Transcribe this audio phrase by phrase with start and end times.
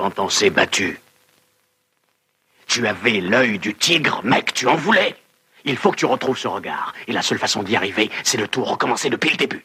[0.00, 0.98] quand on s'est battu.
[2.66, 5.14] Tu avais l'œil du tigre, mec, tu en voulais.
[5.66, 6.94] Il faut que tu retrouves ce regard.
[7.06, 9.62] Et la seule façon d'y arriver, c'est de tout recommencer depuis le début.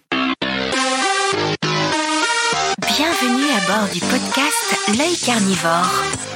[3.05, 5.85] Bienvenue à bord du podcast L'œil carnivore.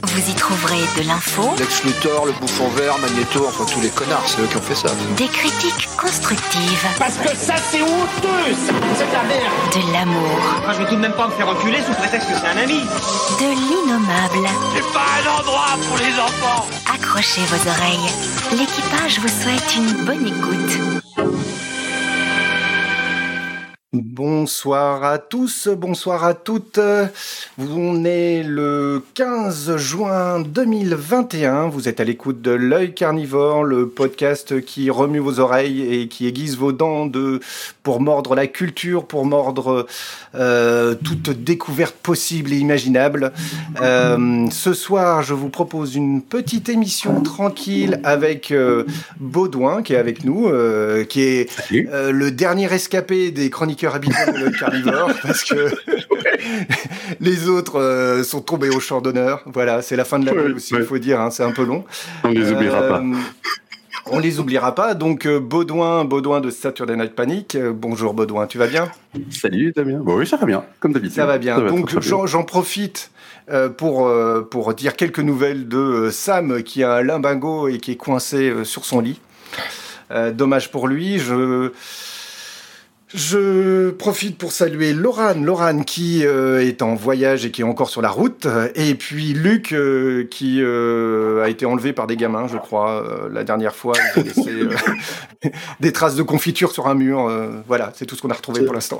[0.03, 4.23] Vous y trouverez de l'info, Lex Luthor, le bouffon vert, Magneto, enfin tous les connards,
[4.27, 4.89] c'est eux qui ont fait ça.
[5.17, 10.39] des critiques constructives, Parce que ça, c'est honteux, ça C'est de la merde de l'amour,
[10.63, 12.57] Moi, je vais tout de même pas me faire reculer sous prétexte que c'est un
[12.57, 12.81] ami.
[12.81, 14.47] de l'innommable.
[14.75, 18.11] C'est pas un endroit pour les enfants Accrochez vos oreilles.
[18.51, 21.58] L'équipage vous souhaite une bonne écoute.
[23.91, 26.79] Bonsoir à tous, bonsoir à toutes.
[27.57, 31.69] On est le 15 juin 2021.
[31.69, 36.27] Vous êtes à l'écoute de L'œil carnivore, le podcast qui remue vos oreilles et qui
[36.27, 37.39] aiguise vos dents de,
[37.81, 39.87] pour mordre la culture, pour mordre
[40.35, 43.33] euh, toute découverte possible et imaginable.
[43.81, 48.83] Euh, ce soir, je vous propose une petite émission tranquille avec euh,
[49.19, 50.47] Baudouin qui est avec nous,
[51.09, 55.69] qui est le dernier rescapé des chroniqueurs habituels de carnivore parce que
[57.19, 59.43] les autres euh, sont tombés au champ d'honneur.
[59.45, 60.81] Voilà, c'est la fin de l'année Ouais, aussi, ouais.
[60.81, 61.85] il faut dire, hein, c'est un peu long.
[62.23, 62.99] On les oubliera pas.
[62.99, 63.13] Euh,
[64.11, 64.93] On les oubliera pas.
[64.95, 67.57] Donc euh, Baudouin, Baudouin de Saturday Night Panic.
[67.57, 68.89] Bonjour Baudouin, tu vas bien?
[69.29, 69.99] Salut Damien.
[69.99, 71.15] Bon, oui, ça va bien, comme d'habitude.
[71.15, 71.59] Ça va bien.
[71.59, 73.11] Donc j'en profite
[73.77, 74.11] pour,
[74.51, 78.85] pour dire quelques nouvelles de Sam qui a un limbago et qui est coincé sur
[78.85, 79.19] son lit.
[80.33, 81.19] Dommage pour lui.
[81.19, 81.71] Je,
[83.13, 87.89] je profite pour saluer Laurane, Laurane qui euh, est en voyage et qui est encore
[87.89, 92.47] sur la route, et puis Luc euh, qui euh, a été enlevé par des gamins,
[92.47, 93.93] je crois, la dernière fois.
[94.15, 94.51] Il a laissé
[95.79, 97.31] des traces de confiture sur un mur.
[97.67, 98.99] voilà, c'est tout ce qu'on a retrouvé pour l'instant.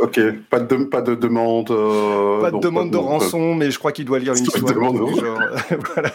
[0.00, 1.68] Ok, pas de, pas de demande.
[1.68, 4.72] Pas de donc, demande de rançon, mais je crois qu'il doit lire une histoire.
[4.72, 5.38] demande de genre.
[5.94, 6.12] voilà.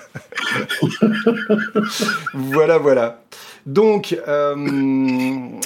[2.33, 3.21] voilà, voilà.
[3.65, 4.55] Donc, euh,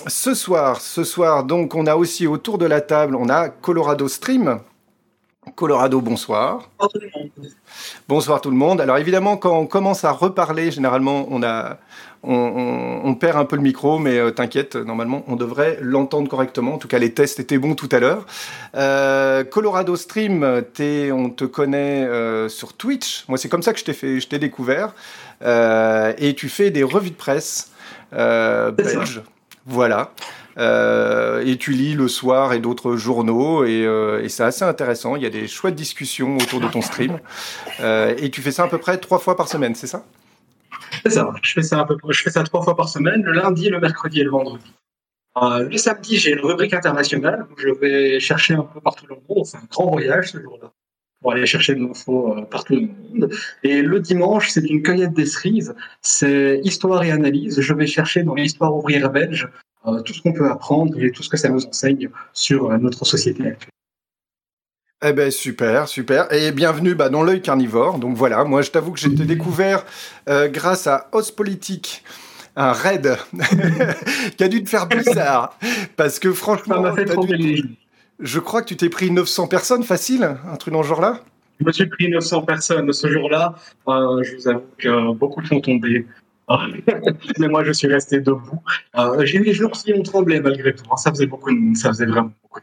[0.08, 4.08] ce soir, ce soir, donc, on a aussi autour de la table, on a Colorado
[4.08, 4.60] Stream.
[5.56, 6.70] Colorado, bonsoir.
[8.08, 8.82] Bonsoir tout le monde.
[8.82, 11.78] Alors évidemment, quand on commence à reparler, généralement, on a,
[12.24, 16.28] on, on- on perd un peu le micro, mais euh, t'inquiète, normalement, on devrait l'entendre
[16.30, 16.74] correctement.
[16.74, 18.26] En tout cas, les tests étaient bons tout à l'heure.
[18.76, 23.24] Euh, Colorado Stream, t'es- on te connaît euh, sur Twitch.
[23.28, 24.94] Moi, c'est comme ça que je t'ai découvert.
[25.46, 27.72] Et tu fais des revues de presse
[28.14, 29.22] euh, belges.
[29.66, 30.12] Voilà.
[30.58, 35.18] Euh, et tu lis le soir et d'autres journaux et, euh, et c'est assez intéressant.
[35.18, 37.20] Il y a des chouettes discussions autour de ton stream.
[37.82, 40.06] Euh, et tu fais ça à peu près trois fois par semaine, c'est ça?
[41.04, 41.34] C'est ça.
[41.42, 43.80] Je fais ça, un peu, je fais ça trois fois par semaine, le lundi, le
[43.80, 44.72] mercredi et le vendredi.
[45.42, 49.22] Le samedi, j'ai une rubrique internationale où je vais chercher un peu partout dans le
[49.28, 49.40] monde.
[49.40, 50.72] On fait un grand voyage ce jour-là
[51.26, 52.88] pour aller chercher de l'info euh, partout dans le
[53.20, 53.34] monde.
[53.64, 55.74] Et le dimanche, c'est une cueillette des cerises.
[56.04, 57.60] C'est histoire et analyse.
[57.60, 59.50] Je vais chercher dans l'histoire ouvrière belge
[59.88, 62.78] euh, tout ce qu'on peut apprendre et tout ce que ça nous enseigne sur euh,
[62.78, 63.72] notre société actuelle.
[65.04, 66.32] Eh ben super, super.
[66.32, 67.98] Et bienvenue bah, dans l'œil carnivore.
[67.98, 69.84] Donc voilà, moi je t'avoue que j'ai été découvert
[70.30, 72.04] euh, grâce à Politique,
[72.56, 73.18] un raid
[74.38, 75.58] qui a dû te faire bizarre.
[75.96, 77.78] Parce que Ça franchement, m'a fait trop dû-.
[78.20, 81.22] Je crois que tu t'es pris 900 personnes facile, un truc dans ce genre-là.
[81.60, 83.56] Je me suis pris 900 personnes ce jour-là.
[83.88, 86.06] Euh, je vous avoue que beaucoup sont tombés.
[87.40, 88.62] Mais moi, je suis resté debout.
[88.98, 90.84] Euh, J'ai des jours qui ont tremblé malgré tout.
[90.92, 90.98] hein.
[90.98, 91.76] Ça faisait beaucoup de monde.
[91.78, 92.60] Ça faisait vraiment beaucoup.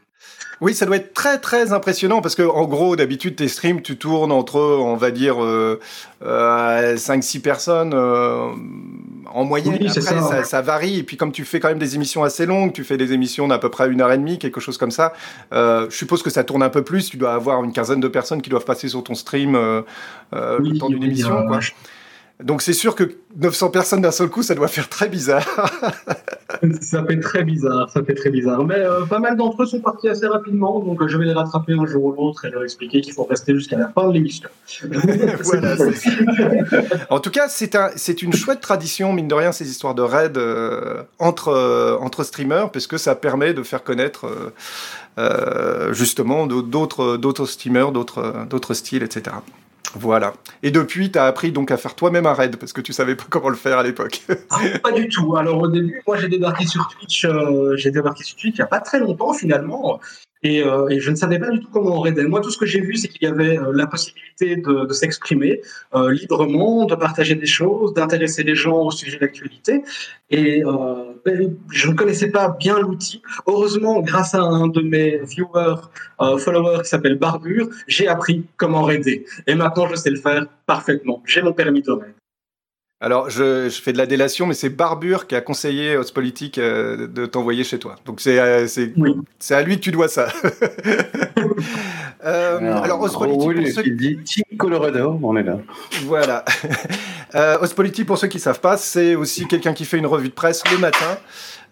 [0.63, 3.97] Oui, ça doit être très très impressionnant parce que en gros, d'habitude, tes streams, tu
[3.97, 5.79] tournes entre, on va dire, euh,
[6.23, 8.47] euh, 5-6 personnes euh,
[9.33, 9.77] en moyenne.
[9.81, 10.27] Oui, c'est Après, ça.
[10.37, 10.99] ça, ça varie.
[10.99, 13.47] Et puis, comme tu fais quand même des émissions assez longues, tu fais des émissions
[13.47, 15.13] d'à peu près une heure et demie, quelque chose comme ça.
[15.53, 17.09] euh, je suppose que ça tourne un peu plus.
[17.09, 19.81] Tu dois avoir une quinzaine de personnes qui doivent passer sur ton stream euh,
[20.33, 21.39] euh, le temps d'une oui, émission.
[21.39, 21.59] euh, quoi.
[22.43, 23.03] Donc, c'est sûr que
[23.37, 25.45] 900 personnes d'un seul coup, ça doit faire très bizarre.
[26.81, 27.89] Ça fait très bizarre.
[27.89, 28.63] Ça fait très bizarre.
[28.63, 30.79] Mais euh, pas mal d'entre eux sont partis assez rapidement.
[30.79, 33.23] Donc, euh, je vais les rattraper un jour ou l'autre et leur expliquer qu'il faut
[33.25, 34.47] rester jusqu'à la fin de l'émission.
[35.43, 35.75] Voilà,
[37.09, 40.01] en tout cas, c'est un, c'est une chouette tradition, mine de rien, ces histoires de
[40.03, 44.25] raids euh, entre, entre streamers, parce que ça permet de faire connaître
[45.91, 49.35] justement d'au- d'autres, streamers, d'autres styles, etc.
[49.95, 50.33] Voilà.
[50.63, 53.15] Et depuis, tu as appris donc à faire toi-même un raid, parce que tu savais
[53.15, 54.21] pas comment le faire à l'époque.
[54.49, 55.35] Ah, Pas du tout.
[55.35, 58.63] Alors au début, moi j'ai débarqué sur Twitch, euh, j'ai débarqué sur Twitch il n'y
[58.63, 59.99] a pas très longtemps finalement.
[60.43, 62.25] Et, euh, et, je ne savais pas du tout comment on raidait.
[62.25, 65.61] Moi, tout ce que j'ai vu, c'est qu'il y avait euh, la possibilité de, s'exprimer
[65.95, 69.83] euh, librement, de partager des choses, d'intéresser les gens au sujet d'actualité.
[70.29, 70.63] Et
[71.25, 73.21] je ne connaissais pas bien l'outil.
[73.47, 75.81] Heureusement, grâce à un de mes viewers,
[76.21, 79.25] euh, followers qui s'appelle Barbure, j'ai appris comment raider.
[79.47, 81.21] Et maintenant, je sais le faire parfaitement.
[81.25, 82.13] J'ai mon permis de raid.
[83.03, 86.57] Alors, je, je, fais de la délation, mais c'est Barbure qui a conseillé aux politiques
[86.57, 87.97] euh, de t'envoyer chez toi.
[88.05, 88.65] Donc, c'est euh,
[88.95, 89.13] oui.
[89.49, 90.29] à lui que tu dois ça.
[92.25, 95.57] euh, alors, ceux dit Team Colorado, on est là.
[96.05, 96.45] Voilà.
[97.35, 100.29] euh, Ospoliti, pour ceux qui ne savent pas, c'est aussi quelqu'un qui fait une revue
[100.29, 101.17] de presse le matin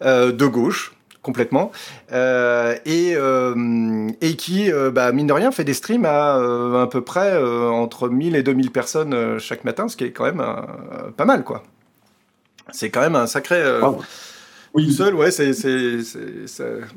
[0.03, 1.71] euh, de gauche complètement
[2.11, 6.83] euh, et euh, et qui euh, bah, mine de rien fait des streams à euh,
[6.83, 10.11] à peu près euh, entre 1000 et 2000 personnes euh, chaque matin ce qui est
[10.11, 10.43] quand même
[11.15, 11.63] pas mal quoi
[12.71, 14.01] c'est quand même un sacré wow.
[14.73, 15.99] oui tout seul ouais c'est c'est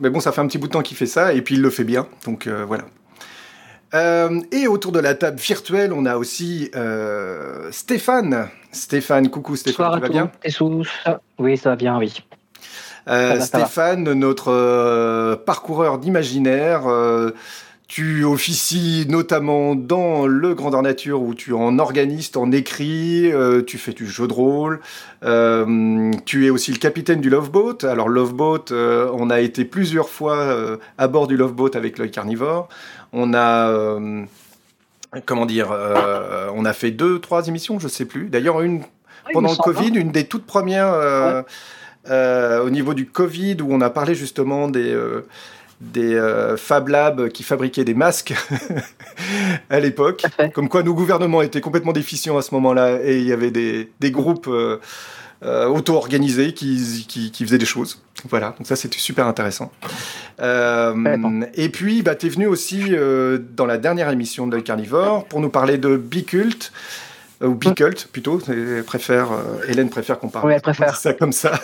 [0.00, 1.62] mais bon ça fait un petit bout de temps qu'il fait ça et puis il
[1.62, 2.84] le fait bien donc voilà
[4.50, 6.68] et autour de la table virtuelle, on a aussi
[7.70, 8.48] Stéphane.
[8.72, 10.32] Stéphane, coucou Stéphane, Bonsoir tu vas bien.
[11.38, 12.24] Oui, ça va bien, oui.
[13.08, 17.32] Euh, Stéphane, notre euh, parcoureur d'imaginaire, euh,
[17.86, 23.76] tu officies notamment dans le Grandeur Nature où tu en organiste, en écrit, euh, tu
[23.76, 24.80] fais du jeu de rôle.
[26.24, 27.84] Tu es aussi le capitaine du Loveboat.
[27.84, 32.68] Alors Loveboat, euh, on a été plusieurs fois à bord du Loveboat avec l'œil carnivore.
[33.12, 33.98] On a
[35.26, 35.68] comment dire,
[36.56, 38.28] on a fait deux, trois émissions, je sais plus.
[38.28, 38.82] D'ailleurs une
[39.32, 40.92] pendant le Covid, une des toutes premières.
[40.92, 41.44] Ouais
[42.10, 45.26] au niveau du Covid, où on a parlé justement des, euh,
[45.80, 48.34] des euh, Fab Labs qui fabriquaient des masques
[49.70, 50.24] à l'époque.
[50.54, 53.90] Comme quoi nos gouvernements étaient complètement déficients à ce moment-là et il y avait des,
[54.00, 54.78] des groupes euh,
[55.44, 58.02] euh, auto-organisés qui, qui, qui, faisaient des choses.
[58.28, 59.70] Voilà, donc ça c'était super intéressant.
[60.40, 65.26] Euh, et puis, bah, tu es venu aussi euh, dans la dernière émission de Carnivore
[65.26, 66.72] pour nous parler de Bicult
[67.44, 68.40] ou Bicult plutôt,
[68.86, 70.96] préfère, euh, Hélène préfère qu'on parle oui, elle préfère.
[70.96, 71.60] ça comme ça.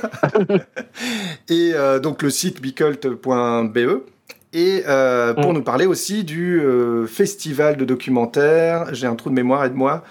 [1.48, 4.02] et euh, donc le site bicult.be.
[4.52, 5.54] Et euh, pour mm.
[5.54, 10.02] nous parler aussi du euh, festival de documentaire, j'ai un trou de mémoire, aide-moi.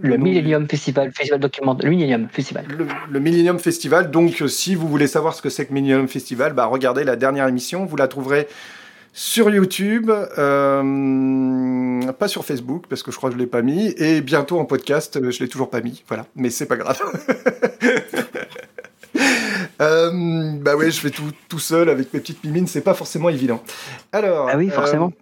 [0.00, 2.66] Le, le Millennium Festival, Festival documentaire, le Millennium Festival.
[2.68, 4.10] Le, le, Millennium Festival.
[4.10, 7.46] Donc, si vous voulez savoir ce que c'est que Millennium Festival, bah, regardez la dernière
[7.46, 7.84] émission.
[7.84, 8.48] Vous la trouverez
[9.12, 13.94] sur YouTube, euh, pas sur Facebook parce que je crois que je l'ai pas mis,
[13.98, 16.02] et bientôt en podcast, je l'ai toujours pas mis.
[16.08, 16.98] Voilà, mais c'est pas grave.
[19.80, 23.28] euh, bah ouais, je fais tout tout seul avec mes petites mimines, c'est pas forcément
[23.28, 23.62] évident.
[24.12, 24.48] Alors.
[24.50, 25.12] Ah oui, forcément.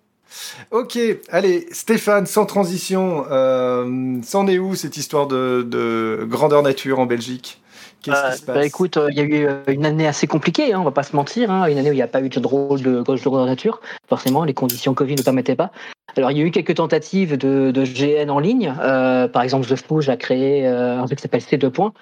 [0.72, 0.98] Euh, ok,
[1.31, 7.06] allez, Stéphane, sans transition, euh, c'en est où cette histoire de, de grandeur nature en
[7.06, 7.60] Belgique?
[8.02, 10.73] Qu'est-ce euh, qui se passe bah, Écoute, il y a eu une année assez compliquée,
[10.73, 11.50] hein, on va pas se mentir.
[11.50, 13.81] Hein, une année où il n'y a pas eu de drôle de gauche de nature.
[14.08, 15.70] Forcément, les conditions Covid ne permettaient pas.
[16.17, 18.75] Alors, il y a eu quelques tentatives de, de GN en ligne.
[18.81, 21.93] Euh, par exemple, The Fouge a créé euh, un jeu qui s'appelle C2 points,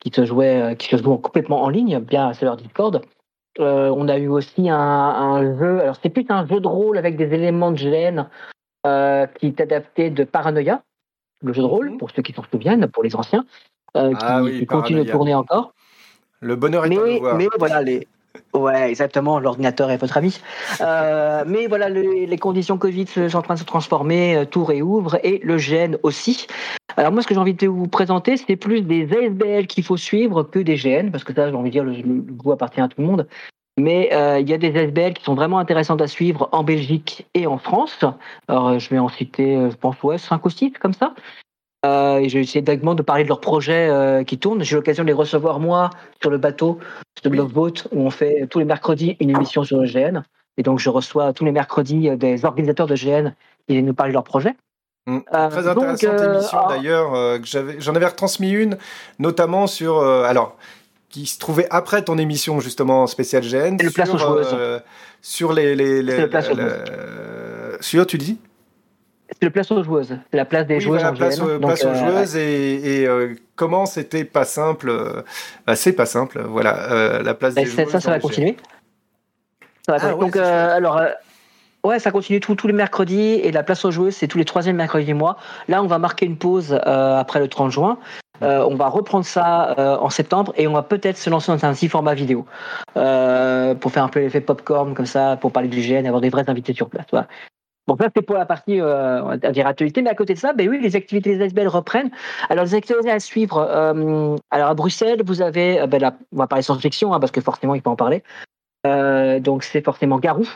[0.00, 3.02] qui se jouait, qui se joue complètement en ligne, bien à leur Discord.
[3.58, 6.98] Euh, on a eu aussi un, un jeu, alors c'est plus un jeu de rôle
[6.98, 8.26] avec des éléments de GN
[8.86, 10.82] euh, qui est adapté de Paranoia,
[11.42, 13.46] le jeu de rôle, pour ceux qui s'en souviennent, pour les anciens,
[13.96, 15.72] euh, qui, ah oui, qui continue de tourner encore.
[16.40, 18.06] Le bonheur est mais, à mais voilà, les,
[18.54, 19.38] Ouais, exactement.
[19.38, 20.40] L'ordinateur est votre ami.
[20.80, 24.64] Euh, mais voilà, le, les conditions Covid sont en train de se transformer, euh, tout
[24.64, 26.46] réouvre et le GN aussi.
[26.96, 29.96] Alors moi, ce que j'ai envie de vous présenter, c'est plus des ASBL qu'il faut
[29.96, 32.80] suivre que des GN, parce que ça, j'ai envie de dire, le, le goût appartient
[32.80, 33.26] à tout le monde.
[33.78, 37.26] Mais euh, il y a des ASBL qui sont vraiment intéressantes à suivre en Belgique
[37.34, 38.04] et en France.
[38.48, 41.14] Alors, je vais en citer, je pense, ouais, 5 ou 6 comme ça.
[41.86, 44.62] Euh, et j'ai essayé vaguement de parler de leurs projets euh, qui tournent.
[44.62, 45.90] J'ai eu l'occasion de les recevoir moi
[46.20, 46.78] sur le bateau
[47.22, 47.36] de oui.
[47.36, 50.22] Loveboat où on fait tous les mercredis une émission sur le GN.
[50.58, 53.30] Et donc je reçois tous les mercredis euh, des organisateurs de GN
[53.66, 54.54] qui viennent nous parler de leurs projets.
[55.06, 55.20] Mmh.
[55.30, 57.14] Très intéressante donc, émission euh, d'ailleurs.
[57.14, 57.38] Euh,
[57.78, 58.76] J'en avais retransmis une,
[59.20, 60.56] notamment sur euh, alors
[61.10, 63.76] qui se trouvait après ton émission justement spéciale GN.
[63.80, 64.56] le place aux joueuses.
[65.22, 68.38] sur les les, les le place aux le, sur tu dis?
[69.42, 70.16] Le place aux joueuses.
[70.32, 71.86] La place des oui, joueuses voilà, en place, GN.
[71.86, 74.90] euh, aux joueuses et, et euh, comment c'était pas simple.
[74.90, 75.22] Euh,
[75.74, 76.42] c'est pas simple.
[76.48, 77.92] Voilà, euh, la place des ça, joueuses.
[77.92, 78.56] ça, ça va continuer.
[79.86, 80.14] Ça va Ah, continuer.
[80.14, 81.08] ouais, Donc, euh, alors, euh,
[81.84, 84.76] ouais, ça continue tous les mercredis et la place aux joueuses, c'est tous les troisièmes
[84.76, 85.36] mercredis du mois.
[85.68, 87.98] Là, on va marquer une pause euh, après le 30 juin.
[88.42, 91.64] Euh, on va reprendre ça euh, en septembre et on va peut-être se lancer dans
[91.64, 92.44] un petit format vidéo
[92.98, 96.28] euh, pour faire un peu l'effet popcorn comme ça, pour parler du GN avoir des
[96.28, 97.06] vrais invités sur place.
[97.10, 97.28] Voilà.
[97.86, 100.02] Donc là, c'est pour la partie, euh, on va dire, actualité.
[100.02, 102.10] Mais à côté de ça, ben oui, les activités des ASBL reprennent.
[102.48, 106.38] Alors, les activités à suivre, euh, alors à Bruxelles, vous avez, euh, ben là, on
[106.38, 108.24] va parler science-fiction, hein, parce que forcément, il faut en parler.
[108.86, 110.48] Euh, donc, c'est forcément Garou.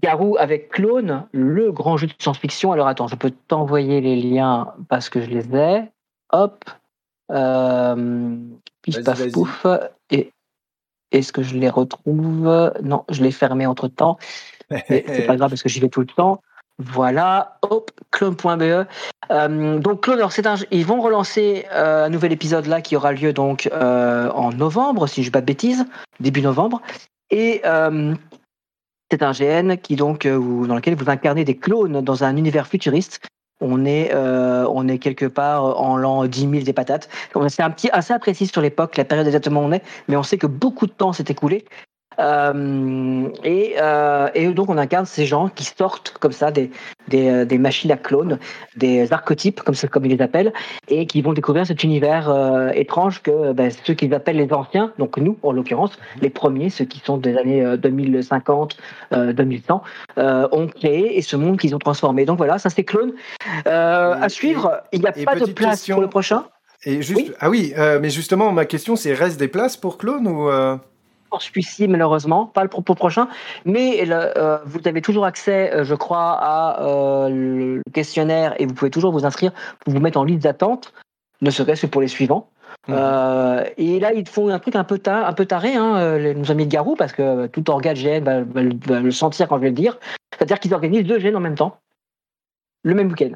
[0.00, 2.70] Garou avec Clone, le grand jeu de science-fiction.
[2.70, 5.90] Alors attends, je peux t'envoyer les liens parce que je les ai.
[6.30, 6.64] Hop.
[8.82, 9.66] Pif, paf, pouf.
[10.10, 10.32] Et
[11.10, 12.72] est-ce que je les retrouve?
[12.82, 14.18] Non, je l'ai fermé entre temps.
[14.70, 16.40] Mais c'est pas grave parce que j'y vais tout le temps.
[16.78, 18.86] Voilà, hop, clone.be.
[19.30, 22.96] Euh, donc Clone, alors c'est un, ils vont relancer euh, un nouvel épisode là qui
[22.96, 25.84] aura lieu donc euh, en novembre, si je ne pas de bêtises,
[26.20, 26.80] début novembre.
[27.30, 27.62] Et
[29.10, 33.20] c'est un GN qui donc dans lequel vous incarnez des clones dans un univers futuriste.
[33.60, 34.08] On est,
[34.98, 37.08] quelque part en l'an 10 000 des patates.
[37.48, 40.22] C'est un petit assez imprécis sur l'époque, la période exactement où on est, mais on
[40.22, 41.64] sait que beaucoup de temps s'est écoulé.
[42.18, 46.70] Euh, et, euh, et donc on incarne ces gens qui sortent comme ça des,
[47.08, 48.38] des, euh, des machines à clones,
[48.76, 50.52] des archétypes comme, ça- comme ils les appellent,
[50.88, 54.92] et qui vont découvrir cet univers euh, étrange que ben, ceux qu'ils appellent les anciens,
[54.98, 58.76] donc nous en l'occurrence, les premiers, ceux qui sont des années euh, 2050,
[59.12, 59.82] euh, 2100,
[60.18, 62.24] euh, ont créé et ce monde qu'ils ont transformé.
[62.24, 63.12] Donc voilà, ça c'est clone.
[63.64, 65.96] À suivre, il n'y a pas de place question.
[65.96, 66.44] pour le prochain?
[66.84, 67.32] Et juste, Oui.
[67.40, 70.50] ah oui, mais justement, ma question, c'est reste des places pour Clone ou
[71.32, 73.26] pour celui-ci, malheureusement, pas le propos prochain,
[73.64, 78.66] mais le- euh, vous avez toujours accès, euh, je crois, à euh, le questionnaire et
[78.66, 80.92] vous pouvez toujours vous inscrire pour vous mettre en liste d'attente,
[81.40, 82.48] ne serait-ce que pour les suivants.
[82.90, 86.18] Euh, et là, ils font un truc un peu, ta- un peu taré, hein, euh,
[86.18, 89.48] les- nos amis de Garou, parce que euh, tout organe GN va, va le sentir
[89.48, 89.98] quand je vais le dire.
[90.34, 91.78] C'est-à-dire qu'ils organisent deux GN en même temps,
[92.82, 93.30] le même week-end.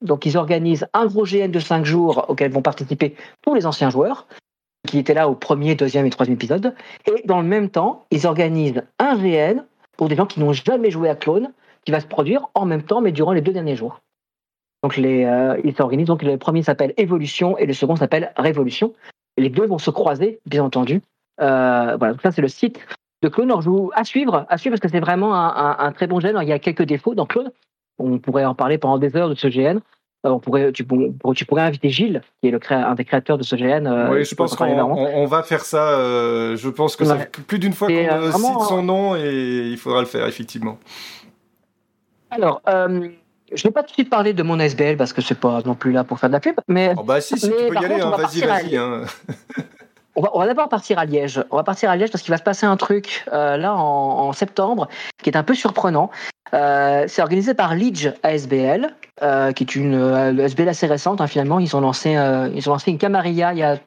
[0.00, 3.90] Donc, ils organisent un gros GN de 5 jours auquel vont participer tous les anciens
[3.90, 4.26] joueurs
[4.86, 6.74] qui étaient là au premier, deuxième et troisième épisode.
[7.06, 9.64] Et dans le même temps, ils organisent un GN
[9.96, 11.52] pour des gens qui n'ont jamais joué à Clone,
[11.84, 14.00] qui va se produire en même temps, mais durant les deux derniers jours.
[14.82, 16.08] Donc les, euh, ils s'organisent.
[16.08, 18.92] Donc le premier s'appelle Évolution et le second s'appelle Révolution.
[19.36, 21.02] Les deux vont se croiser, bien entendu.
[21.40, 22.80] Euh, voilà, donc ça c'est le site
[23.22, 23.50] de Clone.
[23.50, 26.18] Alors, je vous à suivre, à suivre parce que c'est vraiment un, très bon.
[26.24, 27.50] Alors, il y a quelques défauts dans Clone.
[27.98, 29.78] On pourrait en parler pendant des heures de ce GN.
[30.24, 33.04] Euh, on pourrait, tu, pour- tu pourrais inviter Gilles, qui est le créa- un des
[33.04, 33.86] créateurs de ce GN.
[33.88, 35.88] euh, Oui, je pense en qu'on on- on va faire ça.
[35.98, 37.18] euh, je pense que ça Ouais.
[37.20, 40.26] fait plus d'une fois qu'on euh, euh, cite son nom et il faudra le faire,
[40.26, 40.78] effectivement.
[42.30, 43.08] Alors, euh,
[43.52, 45.60] je ne vais pas tout de suite parler de mon SBL parce que c'est pas
[45.66, 47.68] non plus là pour faire de la pub, mais Oh bah si, si Mais tu
[47.68, 48.76] peux y aller, hein, va vas-y, vas-y.
[48.76, 49.02] hein.
[50.14, 51.42] on va, d'abord partir à Liège.
[51.50, 54.28] On va partir à Liège parce qu'il va se passer un truc euh, là en,
[54.28, 54.88] en septembre
[55.22, 56.10] qui est un peu surprenant.
[56.54, 61.20] Euh, c'est organisé par Lidge ASBL, euh, qui est une euh, SBL assez récente.
[61.20, 63.78] hein, finalement, ils ont lancé, euh, ils ont lancé une camarilla il y a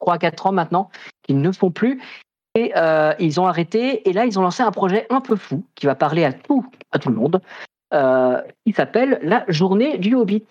[0.00, 0.90] 3-4 ans maintenant,
[1.22, 2.00] qu'ils ne font plus.
[2.56, 2.72] Et
[3.20, 4.08] ils ont arrêté.
[4.08, 6.66] Et là, ils ont lancé un projet un peu fou qui va parler à tout,
[6.90, 7.40] à tout le monde.
[7.92, 10.44] Qui s'appelle la Journée du Hobbit.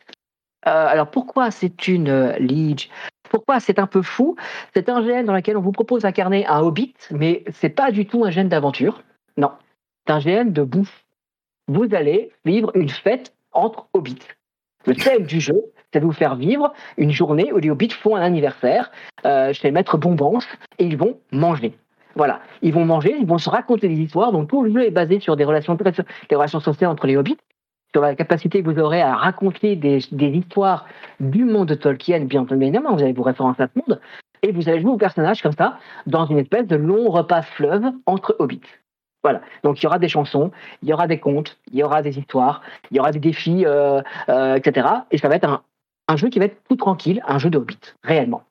[0.64, 2.88] Alors pourquoi c'est une Lidge
[3.30, 4.38] Pourquoi c'est un peu fou?
[4.74, 8.06] C'est un GN dans lequel on vous propose d'incarner un Hobbit, mais c'est pas du
[8.06, 9.04] tout un GN d'aventure.
[9.36, 9.52] Non,
[10.08, 11.04] c'est un GN de bouffe.
[11.70, 14.28] Vous allez vivre une fête entre Hobbits.
[14.88, 15.62] Le thème du jeu,
[15.94, 18.90] c'est de vous faire vivre une journée où les Hobbits font un anniversaire
[19.24, 20.48] euh, chez maître Bombance
[20.80, 21.76] et ils vont manger.
[22.16, 24.32] Voilà, ils vont manger, ils vont se raconter des histoires.
[24.32, 25.78] Donc tout le jeu est basé sur des relations,
[26.60, 27.38] sociales entre les Hobbits,
[27.94, 30.88] sur la capacité que vous aurez à raconter des, des histoires
[31.20, 34.02] du monde de Tolkien, bien évidemment, vous allez vous référencer à ce monde,
[34.42, 37.86] et vous allez jouer vos personnages comme ça, dans une espèce de long repas fleuve
[38.08, 38.62] entre Hobbits.
[39.24, 42.02] Voilà, donc il y aura des chansons, il y aura des contes, il y aura
[42.02, 44.88] des histoires, il y aura des défis, euh, euh, etc.
[45.12, 45.62] Et ça va être
[46.08, 48.44] un, jeu qui va être tout tranquille, un jeu de Hobbit, réellement.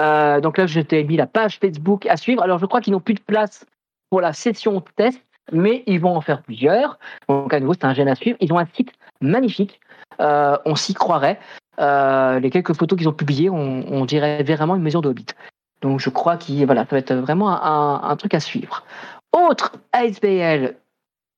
[0.00, 2.42] Euh, donc là, je t'ai mis la page Facebook à suivre.
[2.42, 3.64] Alors, je crois qu'ils n'ont plus de place
[4.10, 6.98] pour la session test, mais ils vont en faire plusieurs.
[7.28, 8.36] Donc, à nouveau, c'est un gène à suivre.
[8.40, 8.92] Ils ont un site
[9.22, 9.80] magnifique.
[10.18, 11.40] On s'y croirait.
[11.78, 15.26] Les quelques photos qu'ils ont publiées, on, dirait vraiment une maison de Hobbit.
[15.80, 18.84] Donc, je crois voilà, ça va être vraiment un truc à suivre.
[19.32, 20.76] Autre ASBL,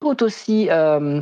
[0.00, 0.68] tout aussi.
[0.70, 1.20] Euh,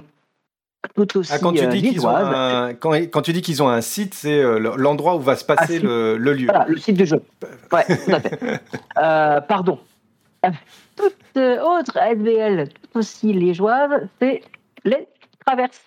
[0.94, 3.62] tout aussi Ah, quand tu euh, dis qu'ils ont un, quand, quand tu dis qu'ils
[3.62, 6.46] ont un site, c'est euh, l'endroit où va se passer Ah, le, le lieu.
[6.46, 7.22] Voilà, le site du jeu.
[7.70, 8.60] Ouais, tout à fait.
[8.98, 9.78] Euh, pardon.
[10.96, 14.42] Toute autre SBL, tout aussi liégeoise, c'est
[14.84, 15.06] les
[15.46, 15.80] Traverses.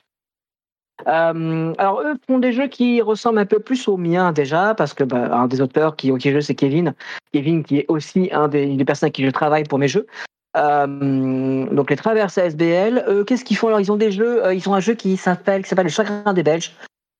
[1.07, 4.93] Euh, alors eux font des jeux qui ressemblent un peu plus aux miens déjà parce
[4.93, 6.93] que bah, un des auteurs qui qui joue c'est Kevin
[7.33, 9.89] Kevin qui est aussi un des, une des personnes avec qui je travaille pour mes
[9.89, 10.07] jeux
[10.55, 14.67] euh, donc les traverses ASBL eux qu'est-ce qu'ils font ils ont des jeux euh, ils
[14.69, 16.73] ont un jeu qui s'appelle qui s'appelle le chagrin des Belges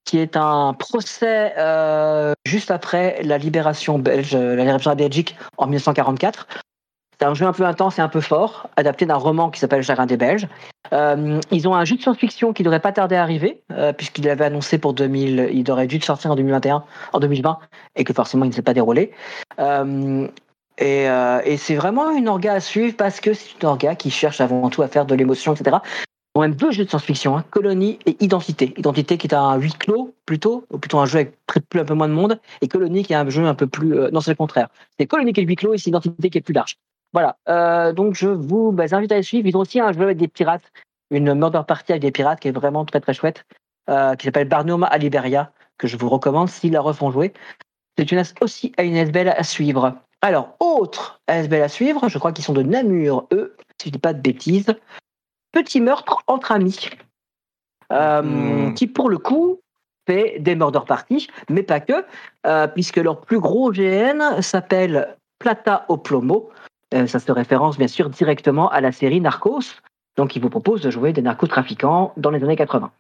[0.06, 5.36] qui est un procès euh, juste après la libération belge la libération de la Belgique
[5.58, 6.48] en 1944
[7.20, 9.80] c'est un jeu un peu intense et un peu fort, adapté d'un roman qui s'appelle
[9.80, 10.48] Le Chagrin des Belges.
[10.92, 14.28] Euh, ils ont un jeu de science-fiction qui devrait pas tarder à arriver, euh, puisqu'il
[14.30, 17.58] avait annoncé pour 2000, il aurait dû sortir en 2021, en 2020,
[17.96, 19.12] et que forcément il ne s'est pas déroulé.
[20.78, 24.12] Et, euh, et c'est vraiment une orga à suivre parce que c'est une orga qui
[24.12, 25.78] cherche avant tout à faire de l'émotion, etc.
[26.36, 28.74] ont même deux jeux de science-fiction, hein, Colonie et Identité.
[28.78, 31.38] Identité qui est un huis clos plutôt, ou plutôt un jeu avec
[31.70, 33.98] plus, un peu moins de monde, et Colonie qui est un jeu un peu plus...
[33.98, 34.68] euh, non, c'est le contraire.
[35.00, 36.78] C'est Colonie qui est le huis clos et c'est Identité qui est plus large.
[37.14, 39.48] Voilà, euh, donc je vous bah, invite à les suivre.
[39.48, 40.74] Ils ont aussi un jeu avec des pirates,
[41.12, 43.46] une murder party avec des pirates qui est vraiment très très chouette,
[43.90, 47.32] euh, qui s'appelle Barnum à Liberia, que je vous recommande s'ils la refont jouer.
[47.98, 49.96] C'est une, aussi une SBL à suivre.
[50.22, 54.00] Alors, autre SBL à suivre, je crois qu'ils sont de Namur, eux, si je dis
[54.00, 54.74] pas de bêtises.
[55.52, 56.90] Petit meurtre entre amis.
[57.92, 58.22] Euh,
[58.66, 58.74] Hmm.
[58.74, 59.60] Qui, pour le coup,
[60.08, 62.06] fait des murder parties, mais pas que,
[62.46, 66.50] euh, puisque leur plus gros GN s'appelle Plata au Plomo.
[66.94, 69.82] Euh, ça se référence bien sûr directement à la série Narcos.
[70.18, 72.92] Donc, ils vous proposent de jouer des narcotrafiquants dans les années 80.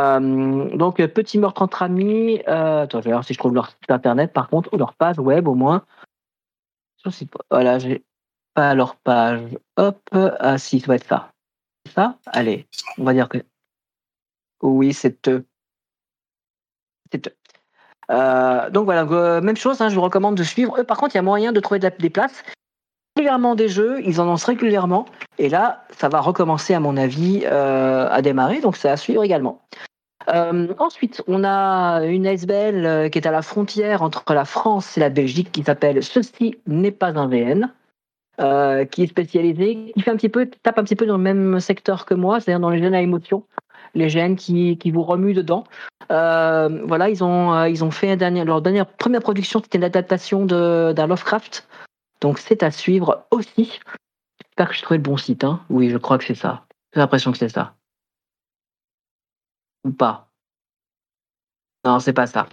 [0.00, 2.40] Euh, donc, petit meurtre entre amis.
[2.48, 4.94] Euh, attends, je vais voir si je trouve leur site internet, par contre, ou leur
[4.94, 5.82] page web au moins.
[6.98, 8.04] Sur site- Voilà, j'ai
[8.54, 9.56] pas leur page.
[9.76, 11.32] Hop, ah si, ça doit être ça.
[11.94, 12.66] Ça Allez,
[12.98, 13.38] on va dire que.
[14.62, 15.46] Oui, c'est eux.
[17.12, 17.36] C'est eux.
[18.10, 20.78] Euh, donc voilà, euh, même chose, hein, je vous recommande de suivre.
[20.78, 22.42] Eux, par contre, il y a moyen de trouver des places.
[23.16, 25.06] Régulièrement des jeux, ils en lancent régulièrement.
[25.38, 28.60] Et là, ça va recommencer, à mon avis, euh, à démarrer.
[28.60, 29.62] Donc, c'est à suivre également.
[30.28, 34.96] Euh, ensuite, on a une SBL euh, qui est à la frontière entre la France
[34.96, 37.72] et la Belgique qui s'appelle Ceci n'est pas un VN.
[38.40, 41.22] euh, qui est spécialisé, qui fait un petit peu, tape un petit peu dans le
[41.22, 43.42] même secteur que moi, c'est-à-dire dans les gènes à émotion,
[43.94, 45.64] les gènes qui, vous remuent dedans.
[46.08, 51.66] Voilà, ils ont, fait leur dernière première production, c'était une adaptation d'un Lovecraft.
[52.20, 53.80] Donc c'est à suivre aussi.
[54.40, 55.42] J'espère que j'ai trouvé le bon site.
[55.42, 55.60] Hein.
[55.68, 56.64] Oui, je crois que c'est ça.
[56.94, 57.74] J'ai l'impression que c'est ça.
[59.84, 60.28] Ou pas.
[61.84, 62.48] Non, c'est pas ça.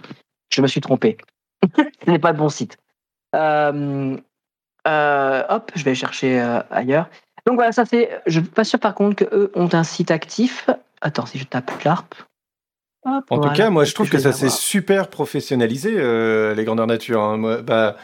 [0.52, 1.16] Je me suis trompé.
[2.04, 2.78] Ce n'est pas le bon site.
[3.34, 4.16] Euh,
[4.86, 7.08] euh, hop, je vais chercher euh, ailleurs.
[7.46, 8.20] Donc voilà, ça c'est.
[8.26, 10.68] Je suis pas sûr par contre qu'eux ont un site actif.
[11.00, 12.14] Attends, si je tape LARP.
[13.04, 13.50] Hop, En voilà.
[13.52, 15.90] tout cas, moi, je trouve que ça s'est super professionnalisé,
[16.54, 17.22] les grandeurs nature.
[17.22, 17.36] hein.
[17.36, 17.96] Moi, bah,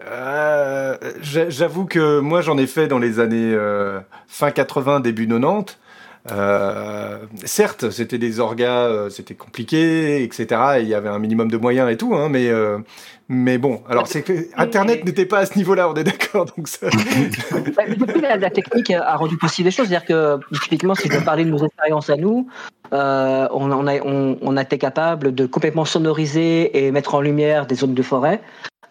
[0.00, 3.56] j'a- J'avoue que moi, j'en ai fait dans les années
[4.28, 5.76] fin 80, début 90.
[6.32, 10.46] Euh, certes, c'était des orgas, euh, c'était compliqué, etc.
[10.78, 12.78] et Il y avait un minimum de moyens et tout, hein, mais euh,
[13.28, 13.82] mais bon.
[13.88, 16.46] Alors c'est que Internet n'était pas à ce niveau-là, on est d'accord.
[16.56, 16.88] Donc ça...
[17.76, 19.88] Bah, Depuis, la, la technique a rendu possible les choses.
[19.88, 22.48] C'est-à-dire que, typiquement, si je veux parler de nos expériences à nous,
[22.92, 27.20] euh, on, on a, on, on a été capable de complètement sonoriser et mettre en
[27.20, 28.40] lumière des zones de forêt.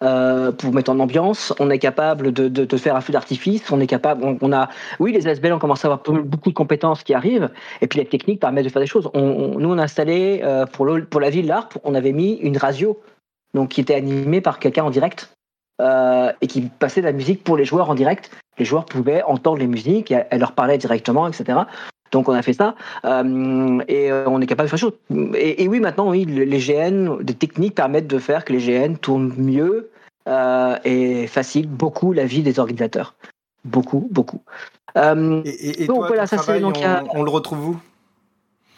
[0.02, 3.80] Euh, pour mettre en ambiance, on est capable de, de, faire un feu d'artifice, on
[3.80, 4.68] est capable, on, a,
[5.00, 8.06] oui, les SBL on commence à avoir beaucoup de compétences qui arrivent, et puis les
[8.06, 9.10] techniques permettent de faire des choses.
[9.14, 9.20] Nous,
[9.68, 13.00] on a installé euh, pour, la ville l'ARP, on avait mis une radio,
[13.54, 15.32] donc qui était animée par quelqu'un en direct,
[15.80, 18.30] euh, et qui passait de la musique pour les joueurs en direct.
[18.58, 21.60] Les joueurs pouvaient entendre les musiques, elle leur parlait directement, etc.
[22.10, 25.34] Donc on a fait ça euh, et euh, on est capable de faire des choses.
[25.36, 28.60] Et, et oui, maintenant, oui, le- les GN, des techniques permettent de faire que les
[28.60, 29.90] GN tournent mieux
[30.28, 33.14] euh, et facilitent beaucoup la vie des organisateurs.
[33.64, 34.40] Beaucoup, beaucoup.
[34.96, 37.80] Euh, Et, Donc toi, voilà, ça, c'est- a- on, le retrouve où?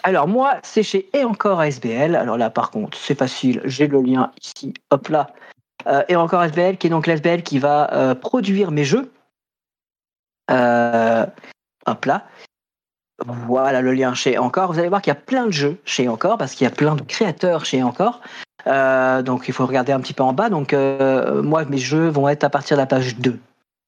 [0.03, 2.17] Alors moi, c'est chez Et encore ASBL.
[2.17, 3.61] Alors là, par contre, c'est facile.
[3.65, 4.75] J'ai le lien ici.
[4.91, 5.29] Hop là.
[6.09, 9.11] Et encore ASBL, qui est donc l'ASBL qui va produire mes jeux.
[10.49, 12.27] Hop là.
[13.27, 14.73] Voilà le lien chez Encore.
[14.73, 16.75] Vous allez voir qu'il y a plein de jeux chez Encore parce qu'il y a
[16.75, 18.21] plein de créateurs chez Encore.
[18.67, 20.49] Euh, donc il faut regarder un petit peu en bas.
[20.49, 23.39] Donc euh, moi, mes jeux vont être à partir de la page 2.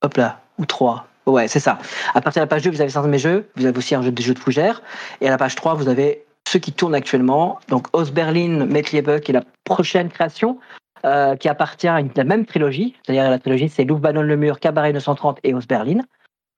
[0.03, 0.40] Hop là.
[0.59, 1.07] Ou 3.
[1.27, 1.79] Ouais, c'est ça.
[2.14, 3.49] À partir de la page 2, vous avez certains de mes jeux.
[3.57, 4.83] Vous avez aussi un jeu des jeux de fougères.
[5.21, 7.59] Et à la page 3, vous avez ceux qui tournent actuellement.
[7.68, 10.59] Donc Osberlin, Metliebe, qui est la prochaine création,
[11.05, 12.97] euh, qui appartient à la même trilogie.
[13.03, 16.01] C'est-à-dire la trilogie, c'est Louvre, Banon, le Mur, Cabaret 930 et Osberlin.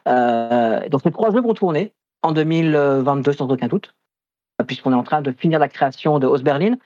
[0.08, 1.92] Euh, donc ces trois jeux vont tourner
[2.24, 3.94] en 2022 sans aucun doute,
[4.66, 6.76] puisqu'on est en train de finir la création de Osberlin.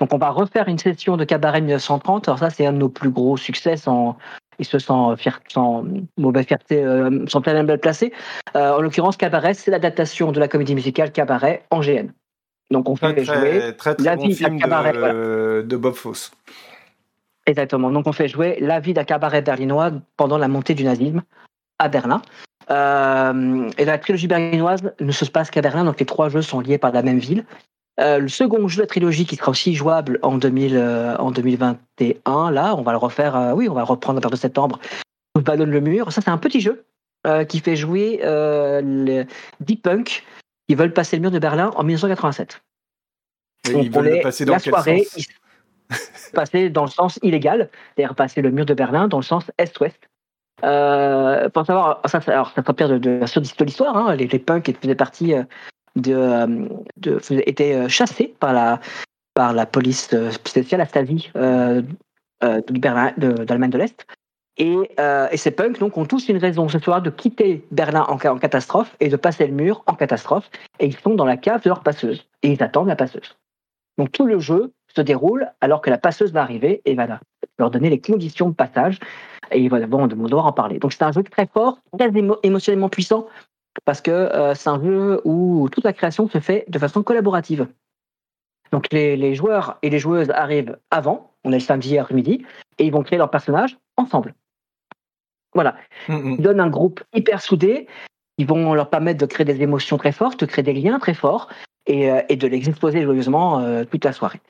[0.00, 2.28] Donc on va refaire une session de Cabaret 1930.
[2.28, 4.16] Alors ça, c'est un de nos plus gros succès sans,
[4.58, 5.84] il se sent fier, sans
[6.16, 8.12] mauvaise fierté, euh, sans plein belle placée.
[8.56, 12.08] Euh, en l'occurrence, Cabaret, c'est l'adaptation de la comédie musicale Cabaret en GN.
[12.70, 15.62] Donc on Très fait jouer très, très, très la bon vie d'un cabaret, de, voilà.
[15.62, 16.32] de Bob Fosse.
[17.46, 17.90] Exactement.
[17.90, 21.22] Donc on fait jouer la vie d'un cabaret berlinois pendant la montée du nazisme
[21.78, 22.20] à Berlin.
[22.70, 26.60] Euh, et la trilogie berlinoise ne se passe qu'à Berlin, donc les trois jeux sont
[26.60, 27.44] liés par la même ville.
[28.00, 31.30] Euh, le second jeu de la trilogie qui sera aussi jouable en, 2000, euh, en
[31.30, 34.78] 2021, là, on va le refaire, oui, on va le reprendre à partir de septembre.
[35.34, 36.12] On ballonne le mur.
[36.12, 36.84] Ça, c'est un petit jeu
[37.48, 39.26] qui fait jouer les
[39.60, 40.24] Deep Punk
[40.68, 42.62] qui veulent passer le mur de Berlin en 1987.
[43.68, 45.26] Et Donc, ils veulent on le est- passer dans la quel soirée, sens?
[46.32, 49.98] passer dans le sens illégal, c'est-à-dire passer le mur de Berlin dans le sens est-ouest.
[50.64, 54.14] Euh, pour savoir, ça, ça- alors ça s'inspire de, de, de l'histoire.
[54.16, 55.44] Les, les punks faisaient partie euh,
[55.96, 58.80] de, euh, de, était euh, chassé par la,
[59.34, 61.82] par la police euh, spéciale, la Stasi euh,
[62.42, 64.06] euh, d'Allemagne de, l'Est.
[64.56, 68.14] Et, euh, ces punks donc, ont tous une raison ce soir de quitter Berlin en,
[68.14, 70.50] en catastrophe et de passer le mur en catastrophe.
[70.80, 72.26] Et ils sont dans la cave de leur passeuse.
[72.42, 73.36] Et ils attendent la passeuse.
[73.96, 77.20] Donc tout le jeu se déroule alors que la passeuse va arriver et va
[77.58, 78.98] leur donner les conditions de passage.
[79.50, 80.78] Et ils vont devoir en parler.
[80.78, 83.26] Donc c'est un jeu très fort, très émo- émotionnellement puissant,
[83.84, 87.66] parce que euh, c'est un jeu où toute la création se fait de façon collaborative.
[88.72, 92.44] Donc les, les joueurs et les joueuses arrivent avant, on est le samedi après-midi,
[92.78, 94.34] et ils vont créer leur personnage ensemble.
[95.54, 95.76] Voilà.
[96.08, 97.86] Mm, Ils donnent un groupe hyper soudé,
[98.36, 101.14] ils vont leur permettre de créer des émotions très fortes, de créer des liens très
[101.14, 101.48] forts,
[101.86, 104.40] et, euh, et de les exposer joyeusement euh, toute la soirée.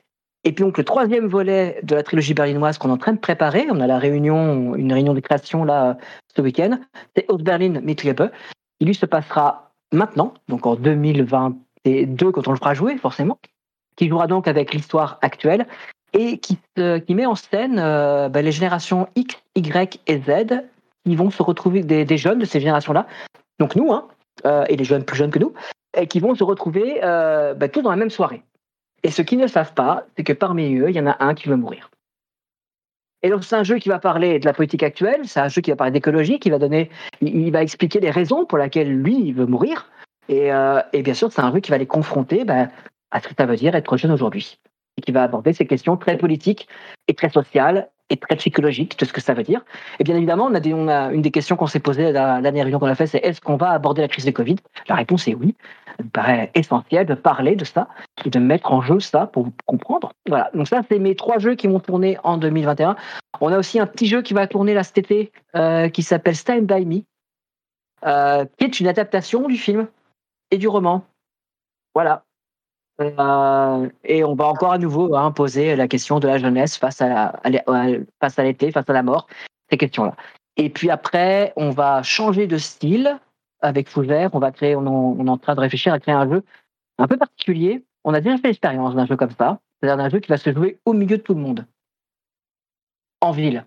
[0.43, 3.19] Et puis donc le troisième volet de la trilogie berlinoise qu'on est en train de
[3.19, 5.97] préparer, on a la réunion, une réunion de création là
[6.35, 6.79] ce week-end,
[7.15, 8.31] c'est Ostberlin Mitgliebe.
[8.79, 13.37] Il lui se passera maintenant, donc en 2022 quand on le fera jouer forcément,
[13.97, 15.67] qui jouera donc avec l'histoire actuelle
[16.13, 20.63] et qui, se- qui met en scène euh, ben, les générations X, Y et Z
[21.05, 23.07] qui vont se retrouver, des, jeunes de ces générations-là,
[23.59, 24.07] donc nous, hein,
[24.45, 25.53] euh, et les jeunes plus jeunes que nous,
[25.97, 28.43] et qui vont se retrouver euh, ben, tous dans la même soirée.
[29.03, 31.33] Et ce qu'ils ne savent pas, c'est que parmi eux, il y en a un
[31.33, 31.89] qui veut mourir.
[33.21, 35.61] Et donc c'est un jeu qui va parler de la politique actuelle, c'est un jeu
[35.61, 36.89] qui va parler d'écologie, qui va donner,
[37.21, 39.91] il, va expliquer les raisons pour lesquelles lui il veut mourir.
[40.29, 42.69] Et, euh, bien sûr, c'est un jeu qui va les confronter ben,
[43.11, 44.59] à ce que ça veut dire être jeune aujourd'hui,
[44.97, 46.67] et qui va aborder ces questions très politiques
[47.07, 49.61] et très sociales et très psychologiques de ce que ça veut dire.
[49.99, 52.11] Et bien évidemment, on a, des, on a une des questions qu'on s'est posées à
[52.11, 54.57] la dernière réunion qu'on a fait, c'est est-ce qu'on va aborder la crise de Covid?
[54.87, 55.55] La réponse est oui.
[55.97, 57.87] Ça me paraît essentiel de parler de ça
[58.25, 60.11] de mettre en jeu ça pour comprendre.
[60.27, 60.49] Voilà.
[60.53, 62.95] Donc ça, c'est mes trois jeux qui vont tourner en 2021.
[63.41, 66.35] On a aussi un petit jeu qui va tourner là cet été euh, qui s'appelle
[66.35, 67.01] Stand By Me,
[68.05, 69.87] euh, qui est une adaptation du film
[70.51, 71.03] et du roman.
[71.93, 72.23] Voilà.
[73.01, 77.01] Euh, et on va encore à nouveau hein, poser la question de la jeunesse face
[77.01, 77.87] à, la,
[78.19, 79.27] face à l'été, face à la mort,
[79.69, 80.15] ces questions-là.
[80.57, 83.17] Et puis après, on va changer de style
[83.61, 84.31] avec Fougère.
[84.33, 86.43] On va créer, on, on est en train de réfléchir à créer un jeu
[86.97, 87.85] un peu particulier.
[88.03, 90.53] On a déjà fait l'expérience d'un jeu comme ça, c'est-à-dire d'un jeu qui va se
[90.53, 91.65] jouer au milieu de tout le monde,
[93.21, 93.65] en ville.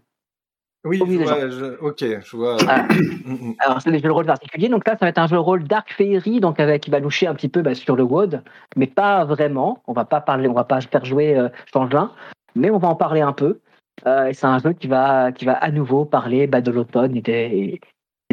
[0.84, 1.50] Oui, je milieu des vois, gens.
[1.50, 2.56] je- ok, je vois.
[2.56, 2.86] Voilà.
[3.24, 3.54] Mm, mm.
[3.60, 4.68] Alors, c'est des jeux de rôle particuliers.
[4.68, 6.98] Donc là, ça va être un jeu de rôle Dark Fairy, donc avec, qui va
[6.98, 8.42] loucher un petit peu bah, sur le WOD,
[8.76, 9.80] mais pas vraiment.
[9.86, 12.10] On va pas parler, on va pas faire jouer euh, Changelin,
[12.56, 13.60] mais on va en parler un peu.
[14.06, 17.16] Euh, et c'est un jeu qui va, qui va à nouveau parler bah, de l'automne
[17.16, 17.80] et,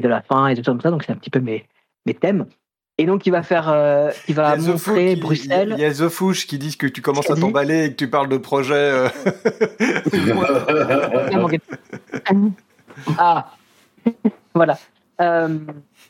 [0.02, 0.90] de la fin et de tout comme ça.
[0.90, 1.68] Donc c'est un petit peu mes,
[2.08, 2.48] mes thèmes.
[3.02, 5.74] Et donc il va faire, euh, il va Il montrer qui- Bruxelles.
[5.78, 7.96] Il y a The Fouche qui disent que tu commences à dit t'emballer et que
[7.96, 8.74] tu parles de projet.
[8.76, 9.08] euh,
[13.18, 13.52] Ah,
[14.54, 14.78] voilà.
[15.22, 15.60] Euh,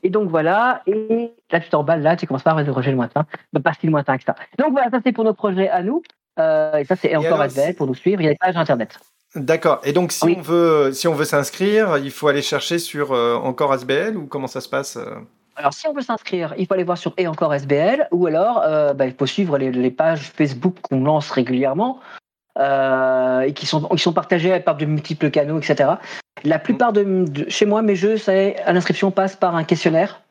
[0.03, 3.25] et donc voilà, et là tu t'emballes, là tu commences pas à interroger le lointain,
[3.53, 4.35] mais pas si lointain que ça.
[4.57, 6.01] Donc voilà, ça c'est pour nos projets à nous,
[6.39, 8.97] Euh, et ça c'est encore ASBL pour nous suivre, il y a des pages internet.
[9.35, 9.81] D'accord.
[9.83, 10.35] Et donc, si Oui.
[10.37, 14.47] on veut, si on veut s'inscrire, il faut aller chercher sur encore SBL ou comment
[14.47, 14.97] ça se passe
[15.59, 18.61] Alors si on veut s'inscrire, il faut aller voir sur Et encore SBL, ou alors
[18.63, 21.99] euh, bah, il faut suivre les, les pages Facebook qu'on lance régulièrement.
[22.57, 25.91] euh, et qui sont, qui sont partagées par de multiples canaux, etc.
[26.43, 28.15] La plupart de, de- chez moi, mes jeux,
[28.67, 30.21] l'inscription passe par un questionnaire.